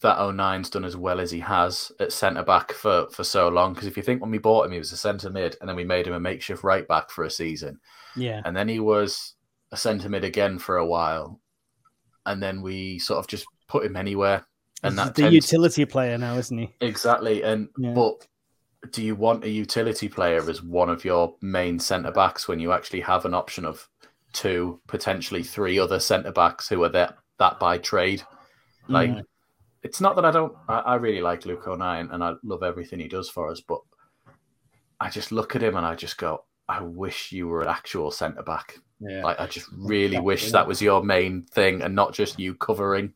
[0.00, 3.74] that O'Nien's done as well as he has at centre back for for so long.
[3.74, 5.76] Because if you think when we bought him, he was a centre mid, and then
[5.76, 7.78] we made him a makeshift right back for a season
[8.16, 9.31] Yeah, and then he was
[9.72, 11.40] a centre mid again for a while,
[12.26, 14.46] and then we sort of just put him anywhere,
[14.82, 16.74] and He's that the utility player now, isn't he?
[16.80, 17.42] exactly.
[17.42, 17.94] And Yeah.
[17.94, 18.26] but
[18.90, 22.72] do you want a utility player as one of your main centre backs when you
[22.72, 23.88] actually have an option of
[24.32, 28.22] two, potentially three other centre backs who are that that by trade?
[28.88, 29.22] Like, Mm.
[29.84, 30.54] it's not that I don't.
[30.68, 33.80] I, I really like Luke O'Nien and I love everything he does for us, but
[35.00, 38.10] I just look at him and I just go, I wish you were an actual
[38.10, 38.78] centre back.
[39.00, 39.22] Yeah.
[39.24, 40.52] Like I just really Exactly, wish yeah.
[40.52, 43.14] that was your main thing and not just you covering.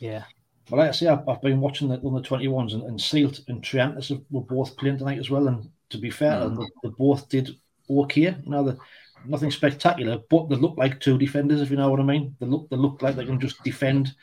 [0.00, 0.24] Yeah,
[0.68, 3.40] Well, like I say, I've, I've been watching the under twenty ones, and, and Seelt
[3.48, 5.48] and Triantis have- were both playing tonight as well.
[5.48, 6.56] And to be fair, Mm.
[6.58, 7.50] they, they both did
[7.88, 8.22] okay.
[8.44, 8.78] You know, the,
[9.24, 12.36] nothing spectacular, but they look like two defenders, if you know what I mean.
[12.40, 14.14] They look they look like they can just defend.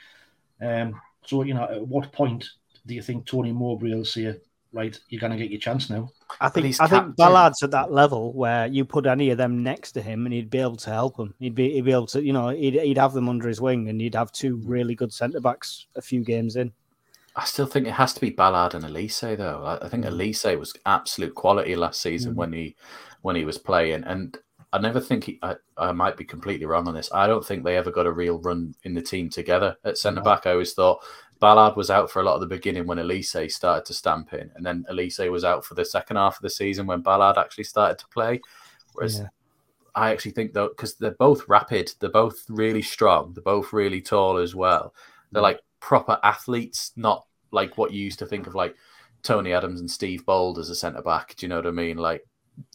[0.61, 2.45] Um, so you know, at what point
[2.85, 4.35] do you think Tony Mowbray will say,
[4.71, 6.09] "Right, you're going to get your chance now"?
[6.39, 7.15] I think I think.
[7.15, 10.49] Ballard's at that level where you put any of them next to him and he'd
[10.49, 11.33] be able to help him.
[11.39, 13.89] He'd be he'd be able to, you know, he'd, he'd have them under his wing
[13.89, 16.71] and he'd have two really good centre backs a few games in.
[17.35, 19.63] I still think it has to be Ballard and Alese though.
[19.63, 22.37] I, I think Alese was absolute quality last season Mm.
[22.37, 22.75] when he
[23.21, 24.37] when he was playing, and
[24.71, 25.39] I never think he.
[25.41, 27.09] I, I might be completely wrong on this.
[27.13, 30.19] I don't think they ever got a real run in the team together at centre
[30.21, 30.23] No.
[30.25, 30.45] back.
[30.45, 31.03] I always thought
[31.39, 34.51] Ballard was out for a lot of the beginning when Alese started to stamp in,
[34.55, 37.63] and then Alese was out for the second half of the season when Ballard actually
[37.63, 38.41] started to play.
[38.93, 39.27] Whereas Yeah.
[39.95, 44.01] I actually think though, because they're both rapid, they're both really strong, they're both really
[44.01, 44.93] tall as well.
[45.31, 48.75] They're like proper athletes, not like what you used to think of like
[49.23, 51.35] Tony Adams and Steve Bould as a centre back.
[51.35, 51.97] Do you know what I mean?
[51.97, 52.25] Like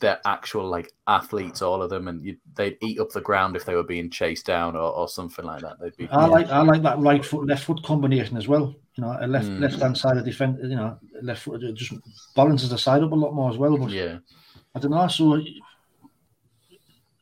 [0.00, 3.64] they're actual like athletes, all of them, and you, they'd eat up the ground if
[3.64, 5.78] they were being chased down or, or something like that.
[5.80, 8.74] They'd be I like I like that right foot left foot combination as well.
[8.96, 9.60] You know, a left Mm.
[9.60, 10.58] left hand side of defense.
[10.62, 11.92] You know, left foot just
[12.36, 13.76] balances the side up a lot more as well.
[13.76, 14.18] But yeah.
[14.74, 15.06] I don't know.
[15.08, 15.40] So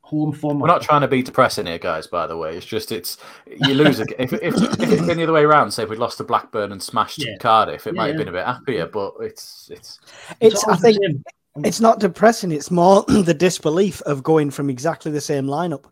[0.02, 0.60] home form.
[0.60, 2.06] We're not trying to be depressing here, guys.
[2.06, 5.22] By the way, it's just it's you lose a, if, if if it's been the
[5.22, 5.70] other way around.
[5.70, 7.36] Say if we'd lost to Blackburn and smashed Yeah.
[7.40, 8.18] Cardiff, it Yeah, might have yeah.
[8.18, 8.86] been a bit happier.
[8.86, 9.98] But it's it's
[10.40, 11.24] It's I think same.
[11.56, 11.66] Mm.
[11.66, 12.52] it's not depressing.
[12.52, 15.84] It's more the disbelief of going from exactly the same lineup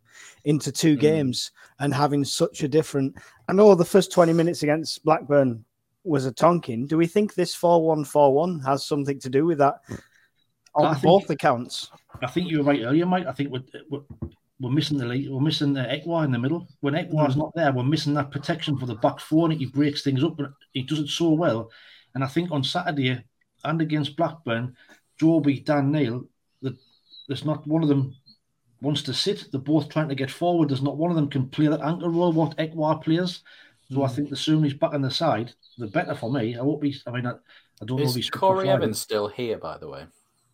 [0.45, 1.01] into two Mm.
[1.01, 3.15] games and having such a different.
[3.49, 5.65] I know the first twenty minutes against Blackburn
[6.05, 6.89] was a tonking.
[6.89, 9.75] Do we think this four-one-four-one has something to do with that?
[9.89, 10.01] Mm.
[10.77, 11.91] On think- both accounts.
[12.23, 13.27] I think you were right earlier, Mike.
[13.27, 14.01] I think we're, we're,
[14.61, 15.31] we're missing the lead.
[15.31, 16.69] We're missing the Ekwah in the middle.
[16.81, 17.39] When Ekwah's mm.
[17.39, 20.37] not there, we're missing that protection for the back four, and he breaks things up.
[20.37, 21.71] But he does it so well.
[22.15, 23.23] And I think on Saturday
[23.65, 24.77] and against Blackburn,
[25.21, 26.25] Joby, Dan Neil,
[26.63, 26.75] that
[27.29, 28.15] there's not one of them
[28.81, 29.45] wants to sit.
[29.53, 30.71] They're both trying to get forward.
[30.71, 33.43] There's not one of them can play that anchor role what Ekwah plays.
[33.93, 34.15] So I Mm.
[34.15, 36.57] think the sooner he's back on the side, the better for me.
[36.57, 36.97] I won't be.
[37.07, 38.69] I mean, I, I don't know if is he's fit Corry.
[38.69, 39.59] Evans still here?
[39.59, 40.07] By the way,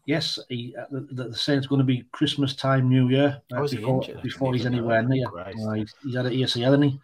[0.07, 3.41] Yes, he, uh, the, the, saying it's going to be Christmas time, New Year.
[3.53, 5.27] uh, Oh, is he before, before he's know anywhere near.
[5.27, 7.01] Uh, he's, he's had an ACL, hasn't he?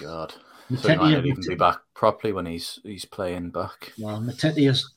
[0.00, 0.34] God,
[0.80, 3.92] so he might not even be back properly when he's he's playing back.
[3.98, 4.90] well, Matete is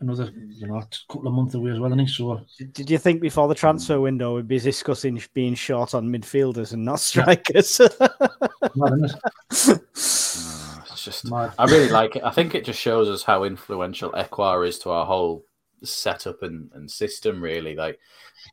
[0.00, 2.06] another you know couple of months away as well, isn't he?
[2.12, 6.08] So Did, did you think before the transfer window we'd be discussing being short on
[6.08, 7.80] midfielders and not strikers?
[8.76, 9.14] mad, isn't it?
[9.70, 11.52] Uh, it's just Mad.
[11.58, 12.24] I really like it.
[12.24, 15.44] I think it just shows us how influential Ekwah is to our whole
[15.82, 17.74] setup and, and system, really.
[17.74, 17.98] Like,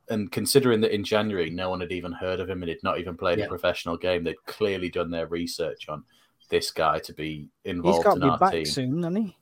[0.10, 3.00] and considering that in January no one had even heard of him and had not
[3.00, 3.45] even played Yeah.
[3.45, 6.04] a professional game, they'd clearly done their research on
[6.50, 8.65] this guy to be He's involved got in to be our back team.
[8.65, 9.38] soon, hasn't he?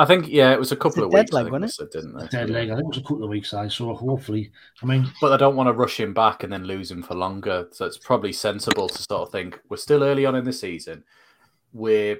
[0.00, 1.70] I think, yeah, it was a couple a of dead weeks, I leg, think wasn't
[1.70, 1.74] it?
[1.74, 2.26] said, didn't they?
[2.28, 2.70] Dead leg.
[2.70, 3.52] I think it was a couple of weeks.
[3.52, 4.50] I so hopefully,
[4.82, 7.14] I mean, But I don't want to rush him back and then lose him for
[7.14, 7.68] longer.
[7.72, 11.04] So it's probably sensible to sort of think we're still early on in the season.
[11.74, 12.18] We're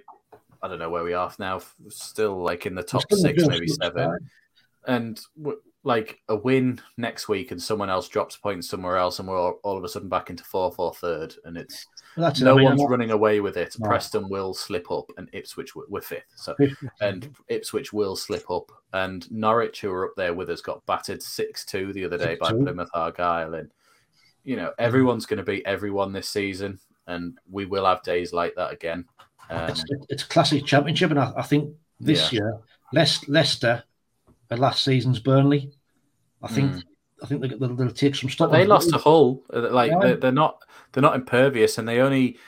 [0.63, 1.63] I don't know where we are now.
[1.89, 4.11] Still like in the top still in the six, first maybe seven.
[4.11, 4.29] side.
[4.87, 9.27] And w- like a win next week, and someone else drops points somewhere else, and
[9.29, 12.55] we're all, all of a sudden back into fourth or third, and it's Well, no
[12.57, 13.77] one's not- running away with it.
[13.79, 13.89] No.
[13.89, 16.25] Preston will slip up, and Ipswich we're fifth.
[16.37, 16.55] So
[17.01, 18.71] and Ipswich will slip up.
[18.93, 22.37] And Norwich, who are up there with us, got battered six two the other day
[22.41, 22.63] by 6-2.
[22.65, 23.55] Plymouth Argyle.
[23.55, 23.71] And
[24.45, 28.55] you know everyone's going to beat everyone this season, and we will have days like
[28.57, 29.07] that again.
[29.49, 32.59] Um, it's, it's classic championship, and I, I think this year,
[32.93, 33.85] Leicester,
[34.51, 35.73] uh, last season's Burnley.
[36.43, 36.83] I think
[37.23, 38.49] I think they, they'll, they'll take some stock.
[38.51, 38.57] Hmm.
[38.57, 39.43] they lost to Hull.
[39.53, 39.99] uh, Like Yeah.
[40.01, 40.59] they're, they're not
[40.93, 42.39] they're not impervious, and they only.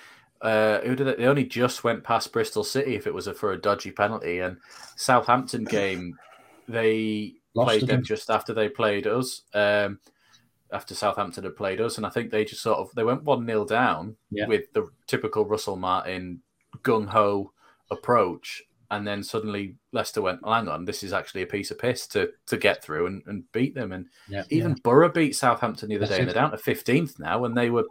[0.40, 3.34] Uh, who did they, they only just went past Bristol City if it was a,
[3.34, 4.56] for a dodgy penalty and
[4.96, 6.18] Southampton game
[6.68, 9.42] they Lost played them just after they played us.
[9.54, 10.00] Um,
[10.72, 13.46] after Southampton had played us, and I think they just sort of they went one
[13.46, 14.46] 0 down Yeah.
[14.46, 16.40] with the typical Russell Martin
[16.82, 17.52] gung ho
[17.90, 21.78] approach, and then suddenly Leicester went, well, "Hang on, this is actually a piece of
[21.78, 25.88] piss to to get through and, and beat them." And Yeah, even Borough beat Southampton
[25.88, 27.84] the other That's day, and they're down to fifteenth now, and they were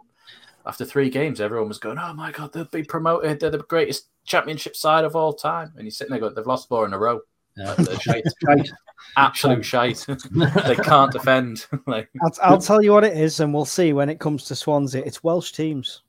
[0.64, 3.40] after three games, everyone was going, "Oh my god, they'll be promoted!
[3.40, 6.68] They're the greatest championship side of all time." And you're sitting there going, "They've lost
[6.68, 7.20] four in a row."
[7.56, 7.74] yeah.
[7.74, 8.24] They're shite.
[9.16, 10.06] Absolute shite.
[10.30, 11.66] they can't defend.
[11.86, 14.56] like, I'll, I'll tell you what it is, and we'll see when it comes to
[14.56, 15.02] Swansea.
[15.04, 16.02] It's Welsh teams.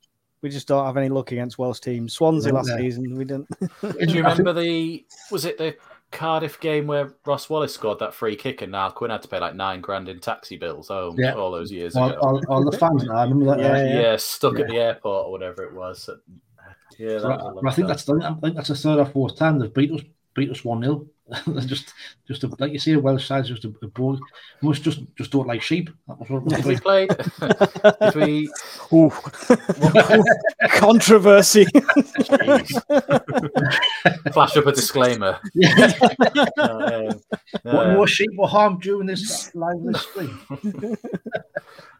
[0.43, 2.13] We just don't have any luck against Welsh teams.
[2.13, 2.58] Swansea Yeah.
[2.60, 3.47] last season, we didn't.
[3.82, 5.06] do you remember the?
[5.32, 5.75] Was it the
[6.12, 9.39] Cardiff game where Ross Wallace scored that free kick and Niall Quinn had to pay
[9.39, 10.91] like nine grand in taxi bills?
[10.91, 11.34] Oh, Yeah.
[11.34, 12.19] all those years all, ago.
[12.21, 13.10] all, all the fans.
[13.10, 13.60] I remember that.
[13.60, 14.62] Yeah, yeah, stuck Yeah.
[14.62, 16.10] at the airport or whatever it was.
[16.99, 17.88] Yeah, that So was a I, I think time.
[17.88, 20.01] that's the, I think that's the third or fourth time they've beat us
[20.34, 21.06] beat us one 0
[21.65, 21.93] Just
[22.28, 24.19] just a, like you say, a Welsh side's just a, a ball.
[24.62, 25.89] Must just just don't like sheep.
[26.08, 27.08] That was what Did we play?
[27.08, 28.50] did we?
[28.91, 29.10] Ooh.
[30.69, 31.65] Controversy.
[34.34, 35.39] Flash up a disclaimer.
[35.54, 35.91] yeah.
[36.58, 37.22] Uh, um,
[37.63, 40.98] What uh, more sheep were harmed during this live this spring?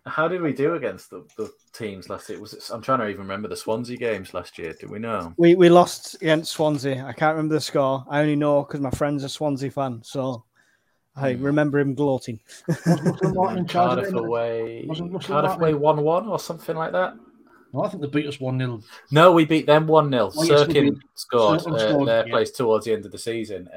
[0.06, 2.40] How did we do against the, the teams last year?
[2.40, 4.74] Was it, I'm trying to even remember the Swansea games last year.
[4.78, 5.34] Do we know?
[5.38, 7.06] we we lost against Swansea.
[7.06, 8.04] I can't remember the score.
[8.10, 10.44] I only know because my friend's a Swansea fan, so
[11.16, 11.44] I Hmm.
[11.44, 12.40] remember him gloating.
[12.68, 14.20] Was Russell Martin in charge of Cardiff it?
[14.26, 14.88] away.
[15.22, 17.14] Cardiff away one one or something like that.
[17.72, 20.26] No, I think they beat us one 0 No, we beat them 1 0.
[20.26, 21.04] Oh, Cirkin did.
[21.16, 22.32] scored Cirkin uh, scored, their yeah.
[22.32, 23.68] place towards the end of the season.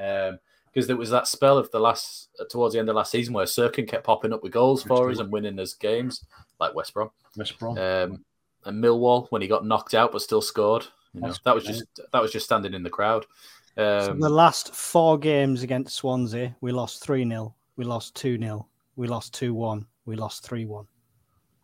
[0.77, 3.33] Because there was that spell of the last, uh, towards the end of last season,
[3.33, 5.11] where Cirkin kept popping up with goals That's for true.
[5.11, 6.23] us and winning us games,
[6.59, 7.09] like West Brom.
[7.35, 7.79] West Brom.
[7.79, 8.23] Um,
[8.63, 10.85] and Millwall, when he got knocked out but still scored.
[11.15, 11.77] You know, That's that was great.
[11.79, 13.25] just that was just standing in the crowd.
[13.73, 18.37] So Um, the last four games against Swansea, we lost 3 0, we lost 2
[18.37, 20.85] 0, we lost 2 1, we lost 3 1.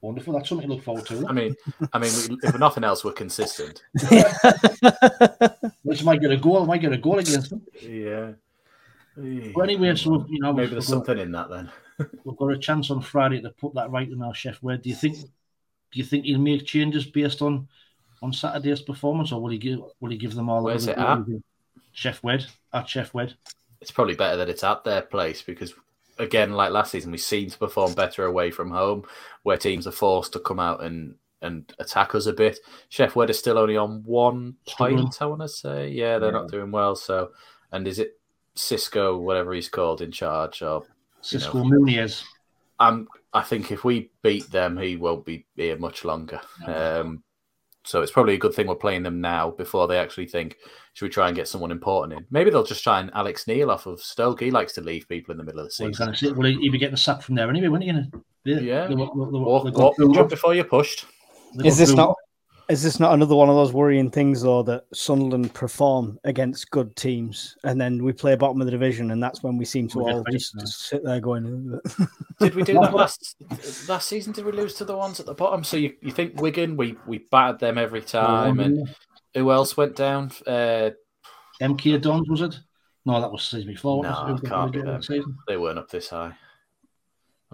[0.01, 0.33] Wonderful.
[0.33, 1.27] That's something to look forward to.
[1.27, 1.55] I mean,
[1.93, 3.83] I mean, if nothing else, we're consistent.
[5.83, 6.65] Which might get a goal.
[6.65, 7.61] Might get a goal against them.
[7.79, 8.31] Yeah.
[9.15, 11.71] Well, anyway, so you know, Maybe we've there's got, something in that then.
[12.23, 14.57] we've got a chance on Friday to put that right in our chef.
[14.57, 15.17] Where do you think?
[15.17, 17.67] Do you think he'll make changes based on
[18.21, 20.63] on Saturday's performance, or will he give will he give them all?
[20.63, 21.19] Where's it at?
[21.95, 23.35] Sheff Wed at Sheff Wed.
[23.81, 25.73] it's probably better that it's at their place because
[26.19, 29.03] again like last season we seem to perform better away from home
[29.43, 33.29] where teams are forced to come out and and attack us a bit sheff wed
[33.29, 35.03] is still only on one Struggling.
[35.03, 37.31] point i want to say yeah they're not doing well so
[37.71, 38.19] and is it
[38.55, 40.83] Xisco whatever he's called in charge or
[41.23, 42.23] Xisco Muñoz.
[42.79, 47.23] i'm i think if we beat them he won't be here much longer um
[47.85, 50.55] so it's probably a good thing we're playing them now before they actually think,
[50.93, 52.25] should we try and get someone important in?
[52.31, 54.39] Maybe they'll just try and Alex Neil off of Stoke.
[54.39, 56.05] He likes to leave people in the middle of the Well, he's season.
[56.05, 57.91] gonna say, well, he'd be getting sacked from there anyway, wouldn't he?
[57.91, 58.87] Gonna- Yeah.
[58.87, 61.07] They, they, they, they, Walk, they got walk, jump before you're pushed.
[61.65, 62.15] Is this through- not
[62.69, 66.95] is this not another one of those worrying things though that Sunderland perform against good
[66.95, 69.99] teams and then we play bottom of the division and that's when we seem to
[69.99, 71.79] We get all just, just sit there going
[72.39, 73.35] Did we do that last
[73.87, 74.33] last season?
[74.33, 75.63] Did we lose to the ones at the bottom?
[75.63, 76.77] So you, you think Wigan?
[76.77, 78.89] We we battered them every time, and
[79.33, 80.31] who else went down?
[80.45, 80.91] Uh,
[81.61, 82.59] MK Dons was it?
[83.05, 84.03] No, that was season before.
[84.03, 85.03] No, wasn't it Who- can't who be them.
[85.03, 85.37] season?
[85.47, 86.33] They weren't up this high.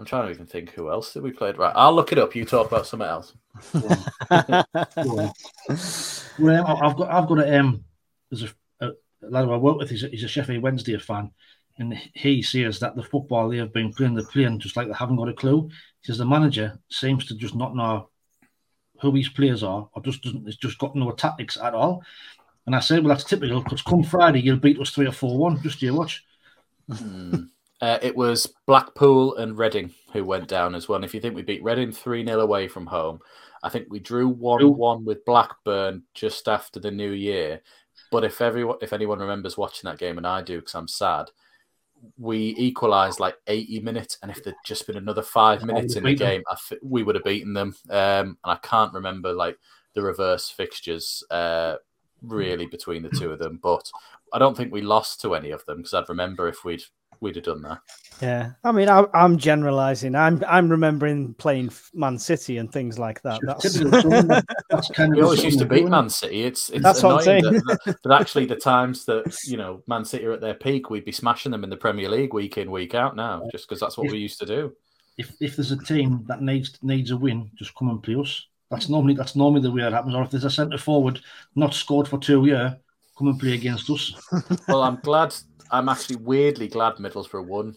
[0.00, 1.52] I'm trying to even think who else did we play.
[1.52, 2.34] Right, I'll look it up.
[2.34, 3.34] You talk about something else.
[6.38, 7.84] Well, I've got, I've got a, um,
[8.30, 9.90] there's a, a lad who I work with.
[9.90, 11.32] He's a, he's a Sheffield Wednesday fan,
[11.76, 14.94] and he says that the football they have been playing, they're playing just like they
[14.94, 15.68] haven't got a clue.
[16.00, 18.08] He says the manager seems to just not know
[19.02, 20.48] who his players are, or just doesn't.
[20.48, 22.02] It's just got no tactics at all.
[22.64, 25.36] And I said, well, that's typical because come Friday you'll beat us three or four
[25.36, 25.62] one.
[25.62, 26.24] Just you watch.
[26.90, 27.34] Hmm.
[27.80, 30.96] Uh, it was Blackpool and Reading who went down as well.
[30.96, 33.20] And if you think we beat Reading 3 0 away from home,
[33.62, 37.62] I think we drew 1 1 with Blackburn just after the new year.
[38.10, 41.30] But if everyone, if anyone remembers watching that game, and I do because I'm sad,
[42.18, 44.18] we equalised like 80 minutes.
[44.22, 47.14] And if there'd just been another five minutes in the game, I th- we would
[47.14, 47.76] have beaten them.
[47.88, 49.58] Um, and I can't remember like
[49.94, 51.76] the reverse fixtures uh,
[52.22, 53.58] really between the two of them.
[53.62, 53.90] But
[54.32, 56.82] I don't think we lost to any of them because I'd remember if we'd
[57.20, 57.78] we'd have done that.
[58.20, 60.14] Yeah, I mean, I, I'm generalizing.
[60.14, 63.40] I'm I'm remembering playing Man City and things like that.
[63.42, 63.74] That's.
[64.70, 65.88] That's kind of We always used to beat.
[65.88, 66.42] Man City.
[66.42, 67.54] It's it's That's what I'm annoying saying.
[67.66, 70.90] that, that, that actually the times that you know Man City are at their peak,
[70.90, 73.80] we'd be smashing them in the Premier League week in week out now, just because
[73.80, 74.74] that's what we used to do.
[75.16, 78.46] if if there's a team that needs needs a win, just come and play us.
[78.70, 80.14] That's normally that's normally the way it happens.
[80.14, 81.20] Or if there's a centre forward
[81.54, 82.78] not scored for two year,
[83.18, 84.14] come and play against us.
[84.68, 85.34] Well, I'm glad.
[85.70, 87.76] I'm actually weirdly glad Middlesbrough won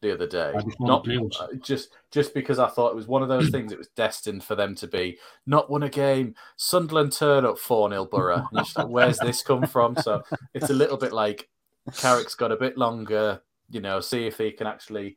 [0.00, 0.52] the other day.
[0.64, 1.40] Just Not to play us.
[1.40, 3.72] uh, just just because I thought it was one of those things.
[3.72, 6.34] It was destined for them to be not won a game.
[6.56, 8.46] Sunderland turn up four 0 Borough.
[8.54, 9.96] Just like, where's this come from?
[9.96, 10.22] So
[10.54, 11.48] it's a little bit like
[11.96, 13.40] Carrick's got a bit longer.
[13.70, 15.16] You know, see if he can actually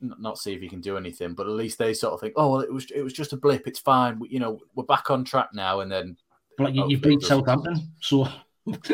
[0.00, 2.52] not see if he can do anything, but at least they sort of think, oh
[2.52, 3.66] well, it was it was just a blip.
[3.66, 4.18] It's fine.
[4.18, 5.80] We, you know, we're back on track now.
[5.80, 6.16] And then
[6.56, 7.22] But like you, you beat.
[7.22, 8.26] Southampton, so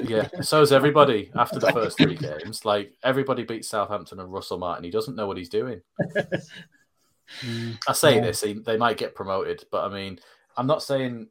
[0.05, 2.65] yeah, so is everybody after the first three games.
[2.65, 4.85] Like everybody beats Southampton and Russell Martin.
[4.85, 5.81] He doesn't know what he's doing.
[7.41, 7.79] Mm.
[7.89, 8.21] I say Yeah.
[8.21, 10.19] this, he, they might get promoted, but I mean,
[10.57, 11.29] I'm not saying.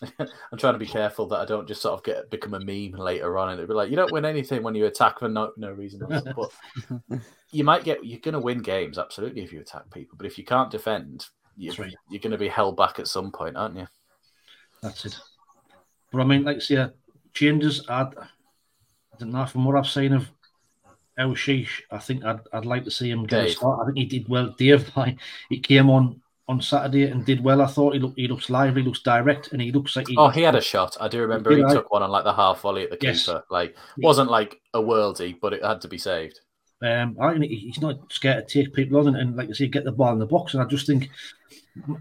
[0.20, 2.98] I'm trying to be careful that I don't just sort of get become a meme
[2.98, 5.52] later on, and it'd be like you don't win anything when you attack for no
[5.56, 6.00] no reason.
[6.08, 6.52] But
[7.50, 10.38] you might get you're going to win games absolutely if you attack people, but if
[10.38, 11.92] you can't defend, you, right.
[12.08, 13.88] you're going to be held back at some point, aren't you?
[14.82, 15.18] that's it.
[16.12, 16.88] But I mean, like I say, uh,
[17.38, 17.84] changes.
[17.88, 20.28] I, I don't know from what I've seen of
[21.18, 21.82] Aouchiche.
[21.90, 23.80] I think I'd, I'd like to see him get a start.
[23.82, 24.54] I think he did well.
[24.58, 27.60] Dave, like, he came on on Saturday and did well.
[27.60, 30.28] I thought he look, he looks lively, looks direct, and he looks like he, Oh,
[30.28, 30.96] he had a shot.
[31.00, 31.74] I do remember he I?
[31.74, 33.26] took one on like the half volley at the Yes.
[33.26, 33.44] keeper.
[33.50, 36.40] Like wasn't like a worldie, but it had to be saved.
[36.80, 39.52] Um, I think he- he's not scared to take people on and, and like I
[39.52, 40.54] say, get the ball in the box.
[40.54, 41.10] And I just think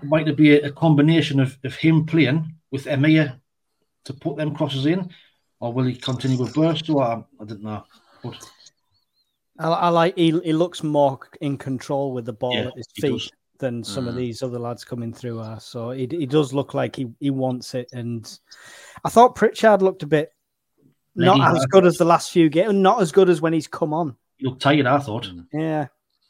[0.04, 3.40] might it be a, a combination of, of him playing with Hemir
[4.06, 5.10] to put them crosses in,
[5.60, 6.96] or will he continue with Burstow?
[6.96, 7.84] Or I, I don't know.
[8.24, 8.50] But
[9.60, 12.88] I, I like he, he looks more in control with the ball Yeah, at his
[12.96, 13.32] feet does.
[13.60, 14.18] than some of Mm.
[14.18, 15.60] these other lads coming through are.
[15.60, 17.90] So he, he does look like he, he wants it.
[17.92, 18.28] And
[19.04, 20.32] I thought Pritchard looked a bit
[21.16, 23.92] not as good as the last few games, not as good as when he's come
[23.94, 24.16] on.
[24.38, 25.26] he looked tired, I thought.
[25.26, 25.48] Mm.
[25.52, 25.88] Yeah.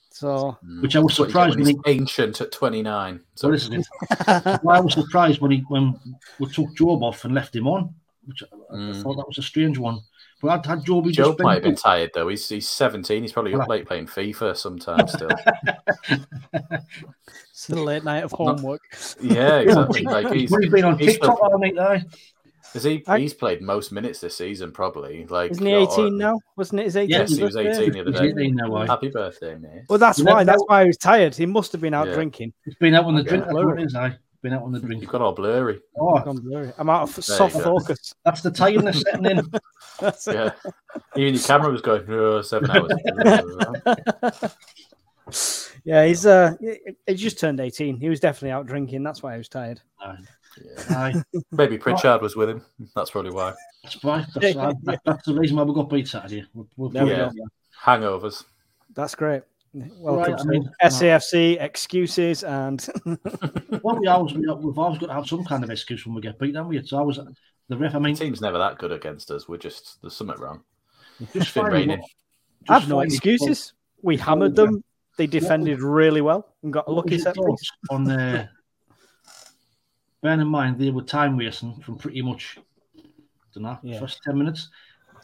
[0.10, 3.20] So Which I was That's what you get surprised when when he's ancient at 29.
[3.36, 3.86] So this is it.
[4.28, 5.94] I was surprised when he when
[6.40, 7.94] we took Jobe off and left him on,
[8.28, 9.02] which I, I Mm.
[9.02, 10.00] thought that was a strange one.
[10.42, 12.28] But I'd had Joby Joe just might have been been tired though.
[12.28, 13.24] He's he's 17.
[13.24, 15.30] He's probably up Well, late playing FIFA sometimes still.
[17.52, 18.82] it's a late night of homework.
[19.22, 20.04] yeah, exactly.
[20.04, 22.04] Like he's, He's been on he's TikTok all night, aye.
[22.62, 25.26] Because he, I- he's played most minutes this season, probably.
[25.26, 26.38] Like, Isn't he or- 18 now?
[26.58, 28.26] Wasn't it his 18th Yes, he was 18 the other day.
[28.28, 28.86] 18 now, aye.
[28.86, 29.84] Happy birthday, mate.
[29.90, 30.44] Well, that's You know, why.
[30.44, 31.34] That's why he was tired.
[31.34, 32.13] He must have been out Yeah.
[32.16, 32.54] drinking.
[32.66, 33.30] He's been out on the Okay.
[33.30, 33.46] drink.
[33.46, 34.18] That's what it is, aye.
[34.43, 35.02] Been out on the drink.
[35.02, 35.80] You've got all blurry.
[36.00, 36.71] Oh, Gone blurry.
[36.78, 38.13] I'm out of you soft focus.
[38.23, 39.41] that's the tiredness setting in.
[40.28, 40.52] Yeah.
[41.15, 44.54] Even your camera was going, oh, seven hours.
[45.84, 48.00] yeah, he's uh, he he just turned 18.
[48.00, 49.02] He was definitely out drinking.
[49.02, 49.82] That's why he was tired.
[50.00, 50.17] Aye.
[50.63, 50.97] Yeah.
[50.97, 51.23] Aye.
[51.52, 52.63] Maybe Pritchard was with him.
[52.95, 53.54] That's probably why.
[53.84, 54.26] That's why.
[54.36, 56.45] That's, that- that's the reason why we got beat Saturday.
[56.54, 57.32] We'll, we'll Yeah.
[57.84, 58.43] Hangovers.
[58.93, 59.41] That's great.
[60.00, 62.86] Welcome Right, I to mean, uh, SAFC excuses and
[63.84, 66.22] Well, we always, we, we've always got to have some kind of excuse when we
[66.22, 66.78] get beat, haven't we?
[66.78, 67.20] It's always
[67.70, 67.96] the ref.
[67.96, 69.47] I mean, The team's never that good against us.
[69.47, 70.62] We're just, there's something wrong.
[71.34, 71.99] just been raining.
[71.99, 72.10] what-
[72.70, 73.74] I've no finding excuses.
[74.01, 74.84] We hammered them.
[75.18, 77.72] They defended really well and got a lucky set piece.
[77.89, 78.41] on the?
[78.41, 78.45] Uh,
[80.22, 82.58] bearing in mind they were time wasting from pretty much,
[82.97, 83.01] I
[83.54, 83.99] don't know, Yeah.
[83.99, 84.70] first ten minutes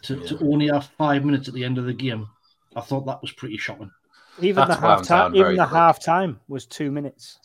[0.03, 0.27] to, Yeah.
[0.27, 2.27] to only have five minutes at the end of the game.
[2.75, 3.91] I thought that was pretty shocking.
[4.39, 5.75] Even That's the half time, even the quick.
[5.75, 7.39] half time was two minutes.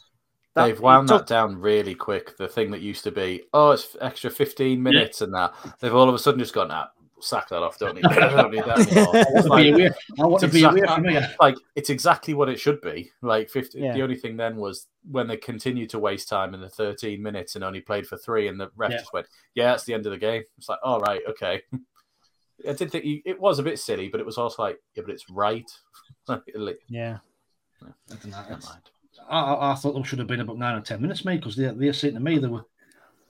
[0.55, 2.37] That- They've wound took- that down really quick.
[2.37, 6.09] The thing that used to be, oh, it's extra 15 minutes and that, they've all
[6.09, 6.89] of a sudden just gone, ah,
[7.21, 7.79] sack that off.
[7.79, 9.17] Don't need, I don't need that anymore.
[9.17, 9.91] I want to be away.
[10.21, 11.35] I want to It's be away exact- from here.
[11.41, 13.11] like it's exactly what it should be.
[13.23, 13.93] Like 50, Yeah.
[13.93, 17.55] the only thing then was when they continued to waste time in the 13 minutes
[17.55, 18.99] and only played for three, and the ref Yeah.
[18.99, 21.63] just went, "Yeah, that's the end of the game." It's like, all right, okay.
[22.69, 25.03] I did think you, it was a bit silly, but it was also like, yeah,
[25.05, 25.71] but it's right.
[26.27, 26.43] Like,
[26.89, 27.19] Yeah.
[27.83, 28.77] I, don't know, it's-
[29.29, 31.57] I, I- I thought them should have been about nine or ten minutes, mate, because
[31.57, 32.65] they they're saying to me they were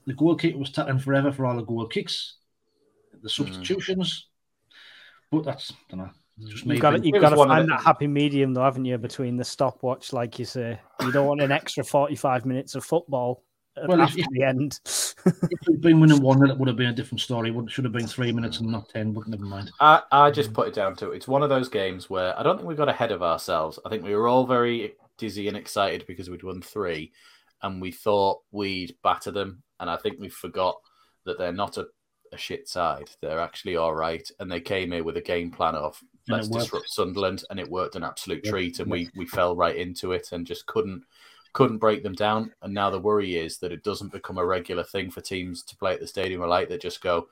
[0.05, 2.37] the goalkeeper was tackling forever for all the goal kicks,
[3.11, 3.27] the hmm.
[3.27, 4.27] substitutions.
[5.31, 6.09] But that's I don't know.
[6.47, 6.65] Just.
[6.65, 9.43] You've got to, you've got to find that happy medium, though, haven't you, between the
[9.43, 10.79] stopwatch, like you say.
[11.01, 13.43] You don't want an extra 45 minutes of football
[13.87, 14.79] Well, after if- the end.
[15.25, 17.49] if we'd been winning one, then it would have been a different story.
[17.49, 19.11] It would- should have been three minutes and not ten.
[19.13, 19.71] But never mind.
[19.79, 22.57] I, I just put it down to it's one of those games where I don't
[22.57, 23.79] think we got ahead of ourselves.
[23.85, 27.11] I think we were all very dizzy and excited because we'd won three,
[27.61, 29.63] and we thought we'd batter them.
[29.79, 30.77] And I think we forgot
[31.25, 31.87] that they're not a,
[32.33, 33.09] a shit side.
[33.21, 36.89] They're actually all right, and they came here with a game plan of let's disrupt
[36.89, 38.79] Sunderland, and it worked an absolute treat.
[38.79, 41.03] And we we fell right into it and just couldn't
[41.53, 42.53] couldn't break them down.
[42.61, 45.75] And now the worry is that it doesn't become a regular thing for teams to
[45.75, 47.27] play at the Stadium Light that just go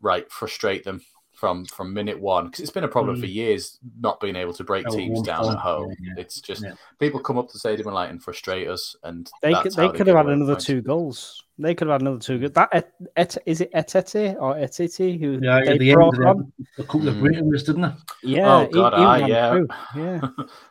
[0.00, 1.02] right, frustrate them
[1.38, 3.20] from from minute one because it's been a problem Mm.
[3.20, 5.90] for years not being able to break Oh, teams down at home.
[6.00, 6.20] yeah, yeah.
[6.22, 6.72] It's just Yeah.
[6.98, 9.82] people come up to the Stadium of Light and frustrate us, and They could, how
[9.82, 10.64] they could have had another points.
[10.66, 11.44] two goals.
[11.56, 12.52] They could have had another two goals.
[12.54, 16.52] That et, et, is it Etete or Etiti who Yeah, they the brought on?
[16.58, 17.22] had a couple of Mm.
[17.22, 17.92] breakaways, didn't they?
[18.24, 19.60] Yeah, Oh, God, aye, ran yeah.
[19.96, 20.20] yeah.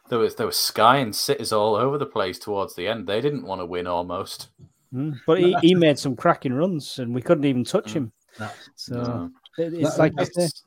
[0.10, 3.08] there was there was Sky and Cities all over the place towards the end.
[3.08, 4.50] They didn't want to win almost.
[4.94, 5.20] Mm.
[5.26, 7.94] But he, he made some cracking runs, and we couldn't even touch Mm.
[7.94, 8.12] him.
[8.40, 8.50] No.
[8.76, 9.32] So No.
[9.58, 10.64] It- it's That- like you It's,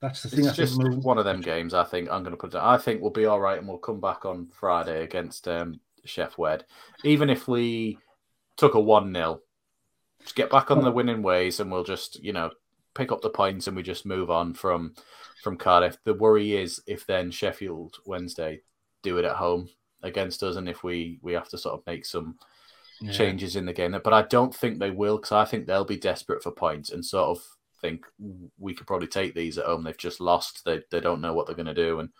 [0.00, 0.40] That's the thing.
[0.40, 1.72] It's think just move- one of them games.
[1.72, 2.60] I think I'm going to put it.
[2.60, 6.36] I think we'll be all right, and we'll come back on Friday against um, Sheff
[6.36, 6.66] Wed.
[7.02, 7.98] Even if we
[8.56, 9.40] took a one 0
[10.20, 12.50] just get back on the winning ways, and we'll just you know
[12.94, 14.94] pick up the points, and we just move on from
[15.42, 15.96] from Cardiff.
[16.04, 18.62] The worry is if then Sheffield Wednesday
[19.02, 19.68] do it at home
[20.02, 22.36] against us, and if we we have to sort of make some
[23.00, 23.12] yeah.
[23.12, 23.98] changes in the game.
[24.02, 27.04] But I don't think they will because I think they'll be desperate for points and
[27.04, 28.06] sort of think
[28.58, 29.84] we could probably take these at home.
[29.84, 30.64] They've just lost.
[30.64, 32.00] They they don't know what they're going to do.
[32.00, 32.10] And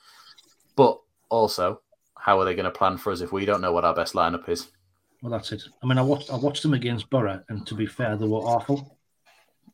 [0.77, 1.81] but also,
[2.19, 4.15] how are they going to plan for us if we don't know what our best
[4.15, 4.69] lineup is?
[5.23, 5.63] Well, that's it.
[5.83, 8.39] I mean, I watched I watched them against Borough, and to be fair, they were
[8.39, 8.99] awful.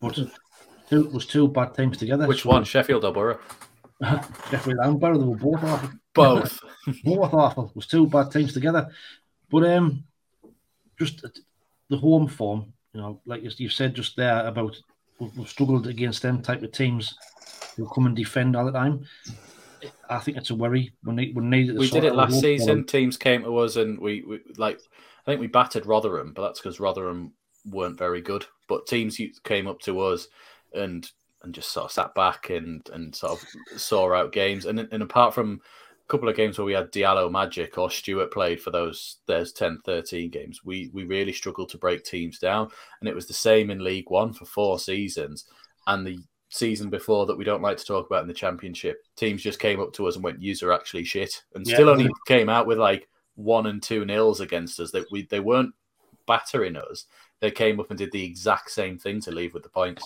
[0.01, 0.15] But
[0.89, 2.27] two, it was two bad teams together.
[2.27, 3.41] Which so- one, Sheffield or Borough?
[4.51, 5.91] Sheffield and Borough, they were both awful.
[6.15, 6.61] Both.
[7.05, 7.67] both awful.
[7.71, 8.89] It was two bad teams together.
[9.51, 10.05] But um,
[10.99, 11.25] just
[11.89, 14.77] the home form, you know, like you you said just there about
[15.37, 17.17] we've struggled against them type of teams
[17.77, 19.05] who come and defend all the time.
[20.09, 20.93] I think it's a worry.
[21.05, 22.85] We need, we need we did it last season.
[22.85, 24.79] Teams came to us and we, we like.
[25.27, 27.33] I think we battered Rotherham, but that's because Rotherham
[27.67, 28.45] weren't very good.
[28.69, 30.29] But teams came up to us
[30.75, 31.09] and
[31.43, 34.67] and just sort of sat back and and sort of saw out games.
[34.67, 35.61] And and apart from
[36.09, 39.81] couple of games where we had Diallo Magic or Stewart played for those there's 10,
[39.85, 42.69] 13 games, we we really struggled to break teams down.
[43.01, 45.47] And it was the same in League One for four seasons.
[45.87, 46.19] And the
[46.51, 49.81] season before that we don't like to talk about in the championship, teams just came
[49.81, 51.75] up to us and went, "Yous are actually shit," and Yeah.
[51.75, 54.91] still only came out with like one and two nils against us.
[54.91, 55.75] That we they weren't
[56.27, 57.07] battering us.
[57.41, 60.05] They came up and did the exact same thing to leave with the points.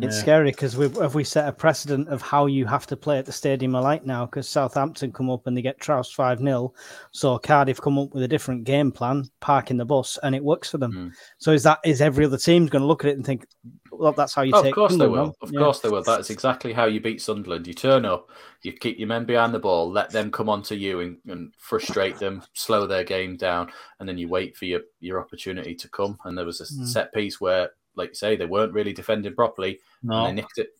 [0.00, 0.22] It's Yeah.
[0.22, 3.32] scary because we've we set a precedent of how you have to play at the
[3.32, 6.72] Stadium of Light now because Southampton come up and they get trounced 5 0.
[7.10, 10.70] So Cardiff come up with a different game plan, parking the bus, and it works
[10.70, 10.92] for them.
[10.92, 11.12] Mm.
[11.38, 13.46] So is that is every other team's going to look at it and think,
[13.90, 15.34] well, that's how you Oh, take of course they will.
[15.40, 15.58] Of Yeah.
[15.58, 16.04] course they will.
[16.04, 17.66] That's exactly how you beat Sunderland.
[17.66, 18.30] You turn up,
[18.62, 22.18] you keep your men behind the ball, let them come onto you and, and frustrate
[22.20, 26.16] them, slow their game down, and then you wait for your, your opportunity to come.
[26.24, 26.86] And there was a Mm.
[26.86, 30.58] set piece where, like you say, they weren't really defending properly No, and they nicked
[30.58, 30.70] it.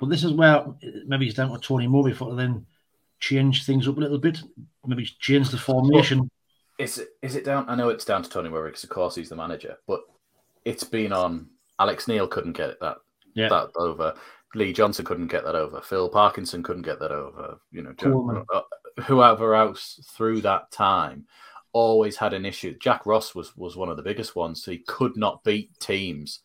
[0.00, 0.64] but this is where
[1.06, 2.64] maybe he's down to Tony Mowbray for to then
[3.18, 4.40] change things up a little bit.
[4.86, 6.30] Maybe change the formation.
[6.78, 7.68] Is it, is it down?
[7.68, 10.00] I know it's down to Tony Mowbray because, of course, he's the manager, but
[10.64, 11.48] it's been on.
[11.78, 12.98] Alex Neil couldn't get that
[13.34, 13.48] Yeah.
[13.50, 14.14] that over.
[14.54, 15.80] Lee Johnson couldn't get that over.
[15.80, 17.58] Phil Parkinson couldn't get that over.
[17.70, 18.62] You know, uh,
[19.02, 21.26] whoever else through that time
[21.72, 22.76] always had an issue.
[22.80, 24.64] Jack Ross was was one of the biggest ones.
[24.64, 26.40] He could not beat teams.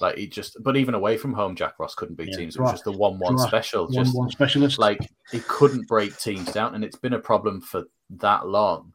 [0.00, 2.56] Like he just, but even away from home, Jack Ross couldn't beat Yeah, teams.
[2.56, 3.84] It was Ross- just the one-one Ross- special.
[3.84, 4.78] One Just one specialist.
[4.78, 4.98] like
[5.30, 8.92] he couldn't break teams down, and it's been a problem for that long.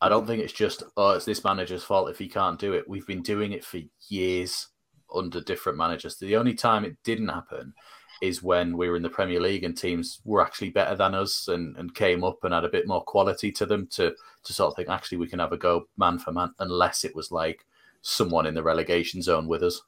[0.00, 2.88] I don't think it's just oh, it's this manager's fault if he can't do it.
[2.88, 4.68] We've been doing it for years
[5.14, 6.16] under different managers.
[6.16, 7.74] The only time it didn't happen
[8.20, 11.48] is when we were in the Premier League and teams were actually better than us
[11.48, 14.14] and, and came up and had a bit more quality to them to
[14.44, 17.14] to sort of think actually we can have a go man for man, unless it
[17.16, 17.64] was like
[18.02, 19.80] someone in the relegation zone with us.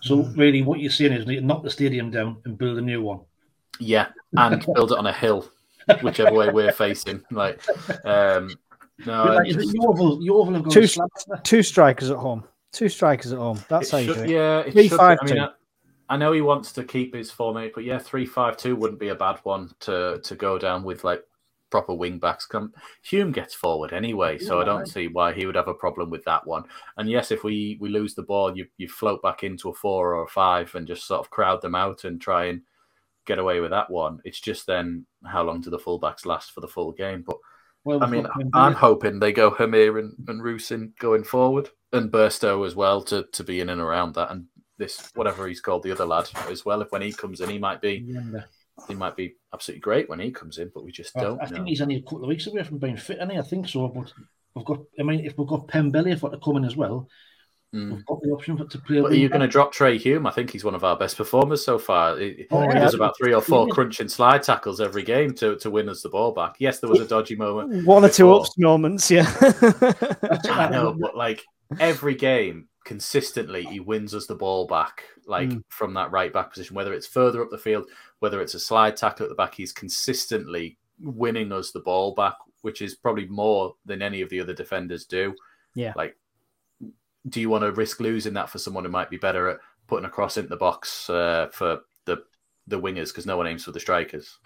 [0.00, 2.82] So really, what you're saying is need to knock the stadium down and build a
[2.82, 3.20] new one.
[3.80, 5.48] Yeah, and build it on a hill,
[6.02, 7.22] whichever way we're facing.
[7.30, 7.60] Like,
[8.04, 8.50] um,
[9.06, 11.38] no, But like, it is it Yeovil, Yeovil have got Two a slabs there.
[11.38, 12.44] Two strikers at home.
[12.72, 13.60] Two strikers at home.
[13.68, 14.28] That's how you should- do it.
[14.30, 14.98] yeah, it Three, should.
[14.98, 15.48] five, I mean, two.
[16.14, 19.08] I, know he wants to keep his format, but yeah, three five two wouldn't be
[19.08, 21.22] a bad one to to go down with like
[21.70, 22.46] proper wing backs.
[22.46, 26.08] Come, Hume gets forward anyway, so I don't see why he would have a problem
[26.08, 26.62] with that one.
[26.96, 30.14] And yes, if we we lose the ball, you you float back into a four
[30.14, 32.62] or a five and just sort of crowd them out and try and
[33.26, 34.20] get away with that one.
[34.24, 37.22] It's just then how long do the fullbacks last for the full game?
[37.26, 37.38] But
[37.84, 38.28] Well, I mean.
[38.54, 43.24] I'm hoping they go Hemir and, and Rusyn going forward, and Burstow as well to,
[43.32, 44.46] to be in and around that, and
[44.78, 46.82] this whatever he's called the other lad as well.
[46.82, 48.42] If when he comes in, he might be Yeah.
[48.88, 51.56] he might be absolutely great when he comes in, but we just don't I know.
[51.56, 53.86] think he's only a couple of weeks away from being fit, and I think so.
[53.88, 54.12] But
[54.54, 57.08] we've got, I mean, if we've got Pembele for to come in as well,
[57.74, 57.90] Mm.
[57.92, 59.00] we've got the option for to play.
[59.00, 60.28] But are you going to drop Trai Hume?
[60.28, 62.16] I think he's one of our best performers so far.
[62.16, 62.78] He, Oh, he yeah.
[62.78, 63.74] does about three or four Yeah.
[63.74, 66.54] crunching slide tackles every game to, to win us the ball back.
[66.60, 67.84] Yes, there was a dodgy moment.
[67.84, 68.40] One or two before.
[68.42, 69.26] ups moments, yeah.
[70.44, 71.42] I know, but like
[71.80, 75.64] every game, consistently, he wins us the ball back, like Mm.
[75.68, 76.76] from that right back position.
[76.76, 79.72] Whether it's further up the field, whether it's a slide tackle at the back, he's
[79.72, 84.52] consistently winning us the ball back, which is probably more than any of the other
[84.54, 85.34] defenders do.
[85.74, 85.92] Yeah.
[85.96, 86.16] Like,
[87.28, 90.04] do you want to risk losing that for someone who might be better at putting
[90.04, 91.80] a cross into the box uh, for
[92.66, 94.38] the the wingers because no one aims for the strikers?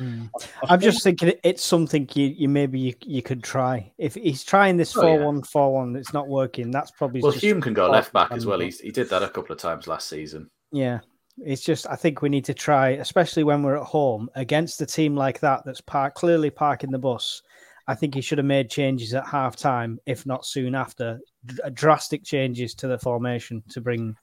[0.00, 0.30] Mm.
[0.68, 3.92] I'm just thinking it's something you, you maybe you, you could try.
[3.98, 5.16] If he's trying this Oh, yeah.
[5.18, 6.70] four one four one, it's not working.
[6.70, 8.54] That's probably Well, just, Hume can go left back as well.
[8.60, 10.50] and- He's, he did that a couple of times last season.
[10.72, 11.00] yeah.
[11.42, 14.86] It's just I think we need to try, especially when we're at home against a
[14.86, 17.40] team like that that's park, clearly parking the bus.
[17.86, 21.54] I think he should have made changes at half time, if not soon after, d-
[21.72, 24.16] drastic changes to the formation to bring.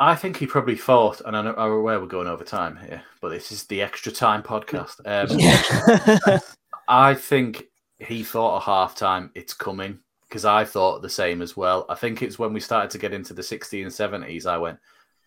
[0.00, 3.02] I think he probably thought, and I know, I'm aware we're going over time here,
[3.20, 5.00] but this is the extra time podcast.
[5.04, 6.40] Um,
[6.88, 7.64] I think
[7.98, 11.84] he thought a half time it's coming because I thought the same as well.
[11.90, 14.78] I think it's when we started to get into the 60s and 70s, I went,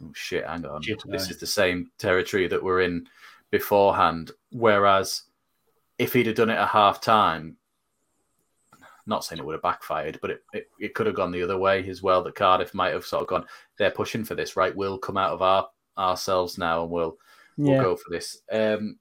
[0.02, 0.82] oh shit, hang on.
[0.82, 3.08] Shit, this is the same territory that we're in
[3.52, 4.32] beforehand.
[4.52, 5.22] Whereas
[6.00, 7.58] if he'd have done it at half time,
[9.06, 11.58] not saying it would have backfired, but it, it, it could have gone the other
[11.58, 12.24] way as well.
[12.24, 13.46] That Cardiff might have sort of gone,
[13.78, 14.76] they're pushing for this, right?
[14.76, 17.18] We'll come out of our ourselves now and we'll
[17.58, 18.42] we'll yeah, go for this.
[18.52, 18.98] Um,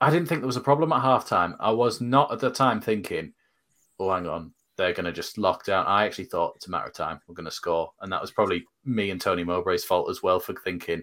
[0.00, 1.56] I didn't think there was a problem at halftime.
[1.60, 3.32] I was not at the time thinking,
[3.98, 5.86] oh, hang on, they're going to just lock down.
[5.86, 7.20] I actually thought it's a matter of time.
[7.28, 7.92] We're going to score.
[8.00, 11.02] And that was probably me and Tony Mowbray's fault as well for thinking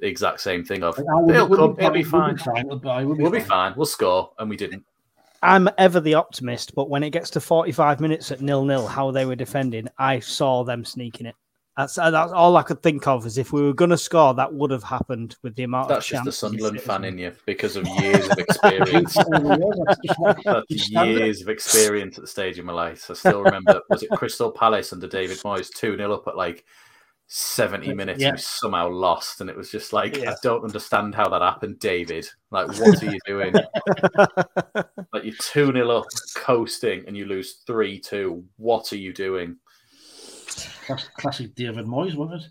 [0.00, 2.66] the exact same thing of, would- it'll come, it'll be fine, fine.
[2.66, 3.74] would be fine, would be We'll be fine.
[3.76, 4.32] We'll score.
[4.38, 4.84] And we didn't.
[5.42, 9.10] I'm ever the optimist, but when it gets to 45 minutes at nil nil, how
[9.10, 11.34] they were defending, I saw them sneaking it.
[11.76, 13.24] That's uh, that's all I could think of.
[13.24, 16.06] Is if we were going to score, that would have happened with the amount That's
[16.06, 16.32] of just the.
[16.32, 19.14] Sunderland fan in you because of years of experience.
[19.30, 21.18] That's just what- That's you stand it.
[21.18, 23.10] years of experience at the stage of my life.
[23.10, 26.66] I still remember, was it Crystal Palace under David Moyes, 2 0 up at like
[27.34, 28.34] 70 minutes Yeah.
[28.36, 29.40] somehow lost.
[29.40, 30.32] And it was just like, Yeah.
[30.32, 32.28] I don't understand how that happened, David.
[32.50, 33.54] Like, what are you doing?
[33.54, 36.04] like, you're 2 0 up,
[36.36, 38.44] coasting, and you lose 3 2.
[38.58, 39.56] What are you doing?
[41.16, 42.48] Classic David Moyes, wasn't it?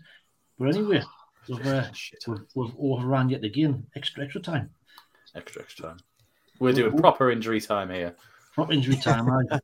[0.58, 1.02] But anyway,
[1.48, 1.84] we've, uh,
[2.26, 3.86] we've, we've overran yet again.
[3.94, 4.70] Extra, extra time.
[5.36, 5.98] Extra, extra time.
[6.58, 8.16] We're doing proper injury time here.
[8.54, 9.28] proper injury time.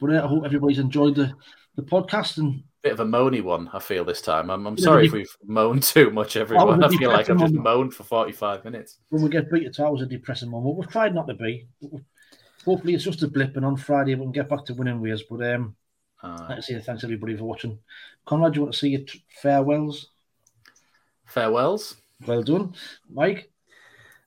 [0.00, 1.32] But uh, I hope everybody's enjoyed the,
[1.76, 4.48] the podcast and Bit of a moany one, I feel this time.
[4.48, 6.84] I'm, I'm sorry if we've moaned too much, everyone.
[6.84, 8.98] I feel like I've just moaned for 45 minutes.
[9.08, 10.76] when we get beat, it's always a depressing moment.
[10.76, 11.66] We've tried not to be.
[12.64, 15.22] Hopefully, it's just a blip, and on Friday we can get back to winning ways.
[15.28, 15.74] But um,
[16.22, 17.78] Uh, like I say, thanks everybody for watching.
[18.24, 20.10] Conrad, do you want to see your t- farewells?
[21.24, 21.96] farewells.
[22.26, 22.74] Well done,
[23.12, 23.50] Mike.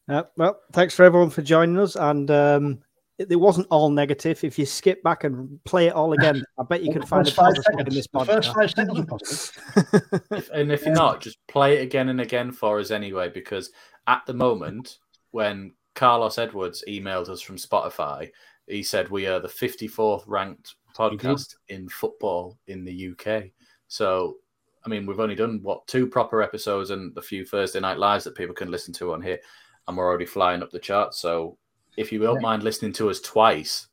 [0.08, 1.96] Uh, well, thanks for everyone for joining us.
[1.96, 2.80] And um,
[3.20, 4.44] it, it wasn't all negative.
[4.44, 7.32] If you skip back and play it all again, I bet you can find a
[7.32, 10.24] first five positive in seconds- this the first five seconds were positive.
[10.32, 13.72] If, and if you're not, just play it again and again for us anyway, because
[14.08, 14.98] at the moment,
[15.32, 18.32] when Carlos Edwards emailed us from Spotify,
[18.68, 23.46] he said we are the 54th ranked podcast in football in the UK.
[23.88, 24.38] So,
[24.86, 28.24] I mean, we've only done what two proper episodes and a few Thursday night lives
[28.24, 29.40] that people can listen to on here,
[29.88, 31.20] and we're already flying up the charts.
[31.20, 31.58] So,
[32.00, 32.42] if you don't Yeah.
[32.42, 33.88] mind listening to us twice,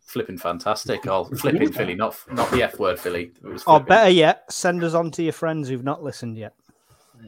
[0.00, 1.06] flipping fantastic.
[1.06, 3.32] Or flipping Philly, not not the F word, Philly.
[3.42, 6.54] It was Or better yet, send us on to your friends who've not listened yet.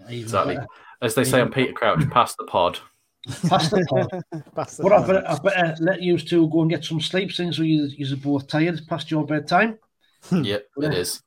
[0.09, 0.55] Even Exactly.
[0.57, 0.67] better.
[1.03, 2.79] As they say on Peter Crouch, pass the pod.
[3.49, 4.09] Pass the pod.
[4.55, 7.31] Pass the But I better, I better let you two go and get some sleep
[7.33, 9.79] since you, you're both tired past your bedtime.
[10.31, 10.89] yep, Yeah.
[10.89, 11.23] it is.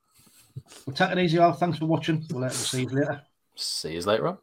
[0.86, 1.53] Well, take it easy, all.
[1.53, 2.25] Thanks for watching.
[2.31, 3.21] We'll, uh, we'll see you later.
[3.55, 4.38] See you later on.